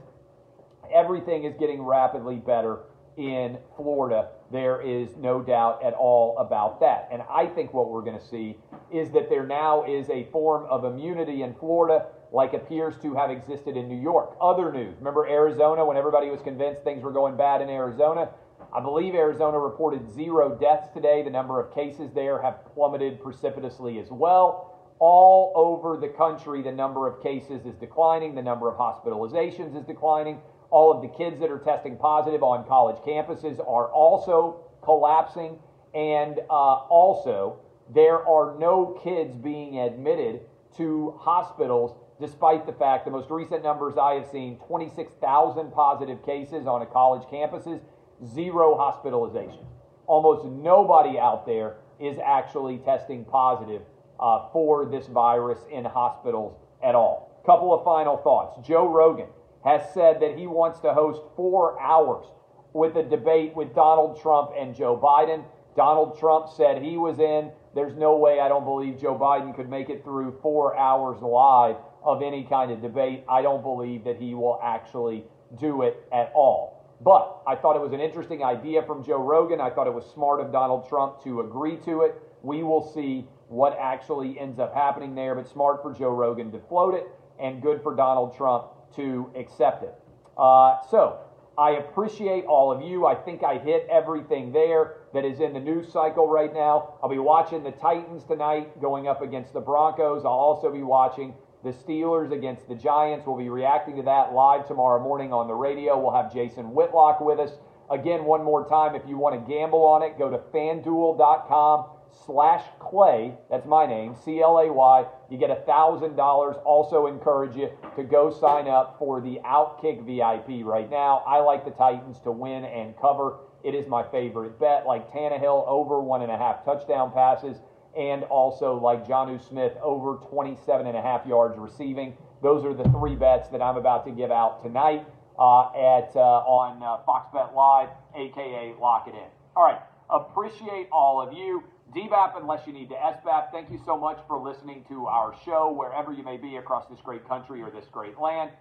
Everything 0.93 1.45
is 1.45 1.55
getting 1.59 1.81
rapidly 1.81 2.35
better 2.35 2.81
in 3.17 3.57
Florida. 3.75 4.29
There 4.51 4.79
is 4.79 5.17
no 5.17 5.41
doubt 5.41 5.83
at 5.83 5.93
all 5.93 6.37
about 6.37 6.79
that. 6.81 7.09
And 7.11 7.23
I 7.31 7.47
think 7.47 7.73
what 7.73 7.89
we're 7.89 8.03
going 8.03 8.19
to 8.19 8.27
see 8.27 8.57
is 8.93 9.09
that 9.11 9.27
there 9.27 9.47
now 9.47 9.85
is 9.85 10.07
a 10.11 10.25
form 10.31 10.67
of 10.69 10.85
immunity 10.85 11.41
in 11.41 11.55
Florida 11.55 12.05
like 12.31 12.53
appears 12.53 12.95
to 13.01 13.13
have 13.15 13.29
existed 13.29 13.77
in 13.77 13.87
New 13.87 13.99
York. 13.99 14.35
Other 14.41 14.71
news. 14.71 14.95
Remember 14.97 15.27
Arizona 15.27 15.85
when 15.85 15.97
everybody 15.97 16.29
was 16.29 16.41
convinced 16.41 16.83
things 16.83 17.03
were 17.03 17.11
going 17.11 17.37
bad 17.37 17.61
in 17.61 17.69
Arizona? 17.69 18.29
I 18.73 18.81
believe 18.81 19.15
Arizona 19.15 19.59
reported 19.59 20.11
zero 20.13 20.57
deaths 20.57 20.89
today. 20.93 21.23
The 21.23 21.29
number 21.29 21.59
of 21.59 21.73
cases 21.73 22.11
there 22.13 22.41
have 22.41 22.65
plummeted 22.73 23.21
precipitously 23.21 23.99
as 23.99 24.09
well. 24.11 24.71
All 24.99 25.51
over 25.55 25.97
the 25.97 26.07
country, 26.07 26.61
the 26.61 26.71
number 26.71 27.07
of 27.07 27.21
cases 27.21 27.65
is 27.65 27.75
declining, 27.75 28.33
the 28.33 28.41
number 28.41 28.69
of 28.69 28.77
hospitalizations 28.77 29.77
is 29.77 29.85
declining. 29.85 30.39
All 30.71 30.91
of 30.91 31.01
the 31.01 31.09
kids 31.09 31.39
that 31.41 31.51
are 31.51 31.59
testing 31.59 31.97
positive 31.97 32.43
on 32.43 32.65
college 32.65 32.97
campuses 33.05 33.59
are 33.59 33.91
also 33.91 34.65
collapsing. 34.81 35.59
And 35.93 36.39
uh, 36.49 36.87
also, 36.89 37.59
there 37.93 38.25
are 38.27 38.57
no 38.57 38.99
kids 39.03 39.35
being 39.37 39.79
admitted 39.79 40.41
to 40.77 41.13
hospitals, 41.17 41.95
despite 42.19 42.65
the 42.65 42.73
fact 42.73 43.05
the 43.05 43.11
most 43.11 43.29
recent 43.29 43.63
numbers 43.63 43.97
I 43.97 44.13
have 44.13 44.27
seen 44.27 44.57
26,000 44.67 45.71
positive 45.71 46.25
cases 46.25 46.67
on 46.67 46.81
a 46.81 46.85
college 46.85 47.23
campuses, 47.27 47.81
zero 48.25 48.75
hospitalizations. 48.75 49.67
Almost 50.07 50.45
nobody 50.45 51.19
out 51.19 51.45
there 51.45 51.77
is 51.99 52.17
actually 52.23 52.77
testing 52.79 53.25
positive 53.25 53.81
uh, 54.19 54.47
for 54.53 54.85
this 54.85 55.07
virus 55.07 55.59
in 55.71 55.83
hospitals 55.85 56.57
at 56.83 56.95
all. 56.95 57.41
Couple 57.45 57.73
of 57.73 57.83
final 57.83 58.17
thoughts. 58.17 58.65
Joe 58.65 58.87
Rogan 58.87 59.27
has 59.63 59.81
said 59.93 60.19
that 60.21 60.37
he 60.37 60.47
wants 60.47 60.79
to 60.79 60.93
host 60.93 61.21
four 61.35 61.79
hours 61.81 62.25
with 62.73 62.95
a 62.95 63.03
debate 63.03 63.55
with 63.55 63.73
Donald 63.73 64.21
Trump 64.21 64.51
and 64.57 64.75
Joe 64.75 64.97
Biden. 64.97 65.43
Donald 65.75 66.17
Trump 66.19 66.47
said 66.49 66.81
he 66.81 66.97
was 66.97 67.19
in. 67.19 67.51
There's 67.73 67.95
no 67.95 68.15
way 68.15 68.39
I 68.39 68.47
don't 68.47 68.63
believe 68.63 68.99
Joe 68.99 69.17
Biden 69.17 69.55
could 69.55 69.69
make 69.69 69.89
it 69.89 70.03
through 70.03 70.39
four 70.41 70.77
hours 70.77 71.21
live 71.21 71.75
of 72.05 72.21
any 72.21 72.43
kind 72.43 72.71
of 72.71 72.81
debate. 72.81 73.23
I 73.27 73.41
don't 73.41 73.63
believe 73.63 74.03
that 74.03 74.17
he 74.17 74.33
will 74.35 74.59
actually 74.63 75.25
do 75.59 75.81
it 75.81 75.97
at 76.13 76.31
all. 76.35 76.95
But 77.01 77.41
I 77.45 77.55
thought 77.55 77.75
it 77.75 77.81
was 77.81 77.91
an 77.91 77.99
interesting 77.99 78.43
idea 78.43 78.81
from 78.83 79.03
Joe 79.03 79.21
Rogan. 79.21 79.59
I 79.59 79.69
thought 79.69 79.87
it 79.87 79.93
was 79.93 80.05
smart 80.05 80.39
of 80.39 80.51
Donald 80.51 80.87
Trump 80.87 81.21
to 81.23 81.41
agree 81.41 81.77
to 81.77 82.01
it. 82.01 82.15
We 82.41 82.63
will 82.63 82.81
see 82.93 83.25
what 83.49 83.77
actually 83.79 84.39
ends 84.39 84.59
up 84.59 84.73
happening 84.73 85.13
there, 85.13 85.35
but 85.35 85.47
smart 85.47 85.81
for 85.81 85.91
Joe 85.91 86.09
Rogan 86.09 86.51
to 86.51 86.59
float 86.59 86.93
it 86.93 87.07
and 87.39 87.61
good 87.61 87.81
for 87.83 87.95
Donald 87.95 88.35
Trump 88.35 88.67
to 88.95 89.29
accept 89.35 89.83
it. 89.83 89.93
Uh, 90.37 90.77
so 90.89 91.19
I 91.57 91.71
appreciate 91.71 92.45
all 92.45 92.71
of 92.71 92.81
you. 92.81 93.05
I 93.05 93.15
think 93.15 93.43
I 93.43 93.57
hit 93.57 93.87
everything 93.89 94.51
there 94.51 94.95
that 95.13 95.25
is 95.25 95.39
in 95.39 95.53
the 95.53 95.59
news 95.59 95.91
cycle 95.91 96.27
right 96.27 96.53
now. 96.53 96.95
I'll 97.01 97.09
be 97.09 97.19
watching 97.19 97.63
the 97.63 97.71
Titans 97.71 98.23
tonight 98.25 98.81
going 98.81 99.07
up 99.07 99.21
against 99.21 99.53
the 99.53 99.61
Broncos. 99.61 100.25
I'll 100.25 100.31
also 100.31 100.71
be 100.71 100.83
watching 100.83 101.33
the 101.65 101.71
Steelers 101.71 102.31
against 102.31 102.69
the 102.69 102.75
Giants. 102.75 103.25
We'll 103.25 103.37
be 103.37 103.49
reacting 103.49 103.95
to 103.95 104.03
that 104.03 104.33
live 104.33 104.67
tomorrow 104.67 105.01
morning 105.01 105.33
on 105.33 105.47
the 105.47 105.55
radio. 105.55 105.99
We'll 105.99 106.13
have 106.13 106.31
Jason 106.31 106.75
Whitlock 106.75 107.19
with 107.19 107.39
us. 107.39 107.57
Again, 107.89 108.23
one 108.25 108.43
more 108.43 108.69
time, 108.69 108.95
if 108.95 109.01
you 109.07 109.17
want 109.17 109.33
to 109.33 109.51
gamble 109.51 109.83
on 109.83 110.03
it, 110.03 110.19
go 110.19 110.29
to 110.29 110.37
fanduel.com 110.37 111.85
slash 112.25 112.63
clay. 112.79 113.33
That's 113.49 113.65
my 113.65 113.87
name, 113.87 114.15
C 114.23 114.41
L 114.41 114.59
A 114.59 114.71
Y. 114.71 115.05
You 115.31 115.39
get 115.39 115.49
a 115.49 115.55
$1,000. 115.67 116.61
Also 116.63 117.07
encourage 117.07 117.55
you 117.55 117.71
to 117.95 118.03
go 118.03 118.29
sign 118.29 118.67
up 118.67 118.97
for 118.99 119.19
the 119.19 119.39
Outkick 119.43 120.05
VIP 120.05 120.63
right 120.63 120.89
now. 120.89 121.23
I 121.25 121.39
like 121.39 121.65
the 121.65 121.71
Titans 121.71 122.19
to 122.19 122.31
win 122.31 122.63
and 122.65 122.95
cover. 123.01 123.39
It 123.63 123.73
is 123.73 123.87
my 123.87 124.03
favorite 124.03 124.59
bet, 124.59 124.85
like 124.85 125.11
Tannehill 125.11 125.67
over 125.67 125.99
one 125.99 126.21
and 126.21 126.31
a 126.31 126.37
half 126.37 126.63
touchdown 126.63 127.11
passes, 127.11 127.57
and 127.95 128.23
also 128.23 128.75
like 128.75 129.07
Jonnu 129.07 129.41
Smith 129.47 129.73
over 129.81 130.17
27 130.29 130.87
and 130.87 130.97
a 130.97 131.01
half 131.01 131.25
yards 131.25 131.57
receiving. 131.57 132.13
Those 132.41 132.65
are 132.65 132.73
the 132.73 132.83
three 132.89 133.15
bets 133.15 133.49
that 133.49 133.61
I'm 133.61 133.77
about 133.77 134.05
to 134.05 134.11
give 134.11 134.31
out 134.31 134.61
tonight 134.61 135.05
uh, 135.39 135.71
at 135.73 136.11
uh, 136.15 136.19
on 136.19 136.83
uh, 136.83 137.03
Fox 137.05 137.29
Bet 137.33 137.55
Live, 137.55 137.89
aka 138.15 138.75
Lock 138.79 139.07
It 139.07 139.15
In. 139.15 139.29
All 139.55 139.63
right, 139.63 139.79
appreciate 140.09 140.87
all 140.91 141.21
of 141.21 141.33
you. 141.33 141.63
DBAP 141.95 142.41
unless 142.41 142.67
you 142.67 142.73
need 142.73 142.89
to 142.89 142.95
SBAP. 142.95 143.51
Thank 143.51 143.71
you 143.71 143.79
so 143.85 143.97
much 143.97 144.19
for 144.27 144.37
listening 144.37 144.83
to 144.89 145.05
our 145.05 145.33
show 145.45 145.71
wherever 145.71 146.11
you 146.11 146.23
may 146.23 146.35
be 146.35 146.57
across 146.57 146.87
this 146.89 146.99
great 146.99 147.27
country 147.27 147.61
or 147.61 147.69
this 147.69 147.85
great 147.91 148.19
land. 148.19 148.51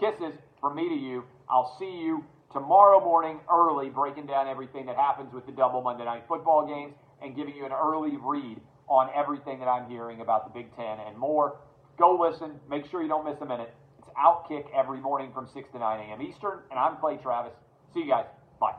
Kisses 0.00 0.34
from 0.60 0.74
me 0.76 0.88
to 0.88 0.94
you. 0.94 1.24
I'll 1.48 1.76
see 1.78 2.00
you 2.00 2.24
tomorrow 2.52 2.98
morning 2.98 3.38
early, 3.52 3.90
breaking 3.90 4.26
down 4.26 4.48
everything 4.48 4.86
that 4.86 4.96
happens 4.96 5.32
with 5.32 5.46
the 5.46 5.52
double 5.52 5.82
Monday 5.82 6.04
night 6.04 6.24
football 6.26 6.66
games 6.66 6.94
and 7.22 7.36
giving 7.36 7.54
you 7.54 7.64
an 7.64 7.72
early 7.72 8.16
read 8.16 8.60
on 8.90 9.08
everything 9.14 9.60
that 9.60 9.68
I'm 9.68 9.88
hearing 9.88 10.20
about 10.20 10.52
the 10.52 10.60
Big 10.60 10.74
Ten 10.76 10.98
and 11.06 11.16
more. 11.16 11.56
Go 11.96 12.18
listen. 12.20 12.58
Make 12.68 12.90
sure 12.90 13.02
you 13.02 13.08
don't 13.08 13.24
miss 13.24 13.40
a 13.40 13.46
minute. 13.46 13.72
It's 13.98 14.08
Outkick 14.18 14.66
every 14.74 15.00
morning 15.00 15.30
from 15.32 15.48
6 15.54 15.70
to 15.72 15.78
9 15.78 16.00
a.m. 16.00 16.20
Eastern, 16.20 16.58
and 16.70 16.78
I'm 16.78 16.96
Clay 16.96 17.16
Travis. 17.16 17.52
See 17.94 18.00
you 18.00 18.08
guys. 18.08 18.26
Bye. 18.58 18.74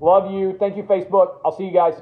Love 0.00 0.32
you. 0.32 0.56
Thank 0.58 0.76
you, 0.76 0.82
Facebook. 0.84 1.38
I'll 1.44 1.56
see 1.56 1.64
you 1.64 1.72
guys. 1.72 1.94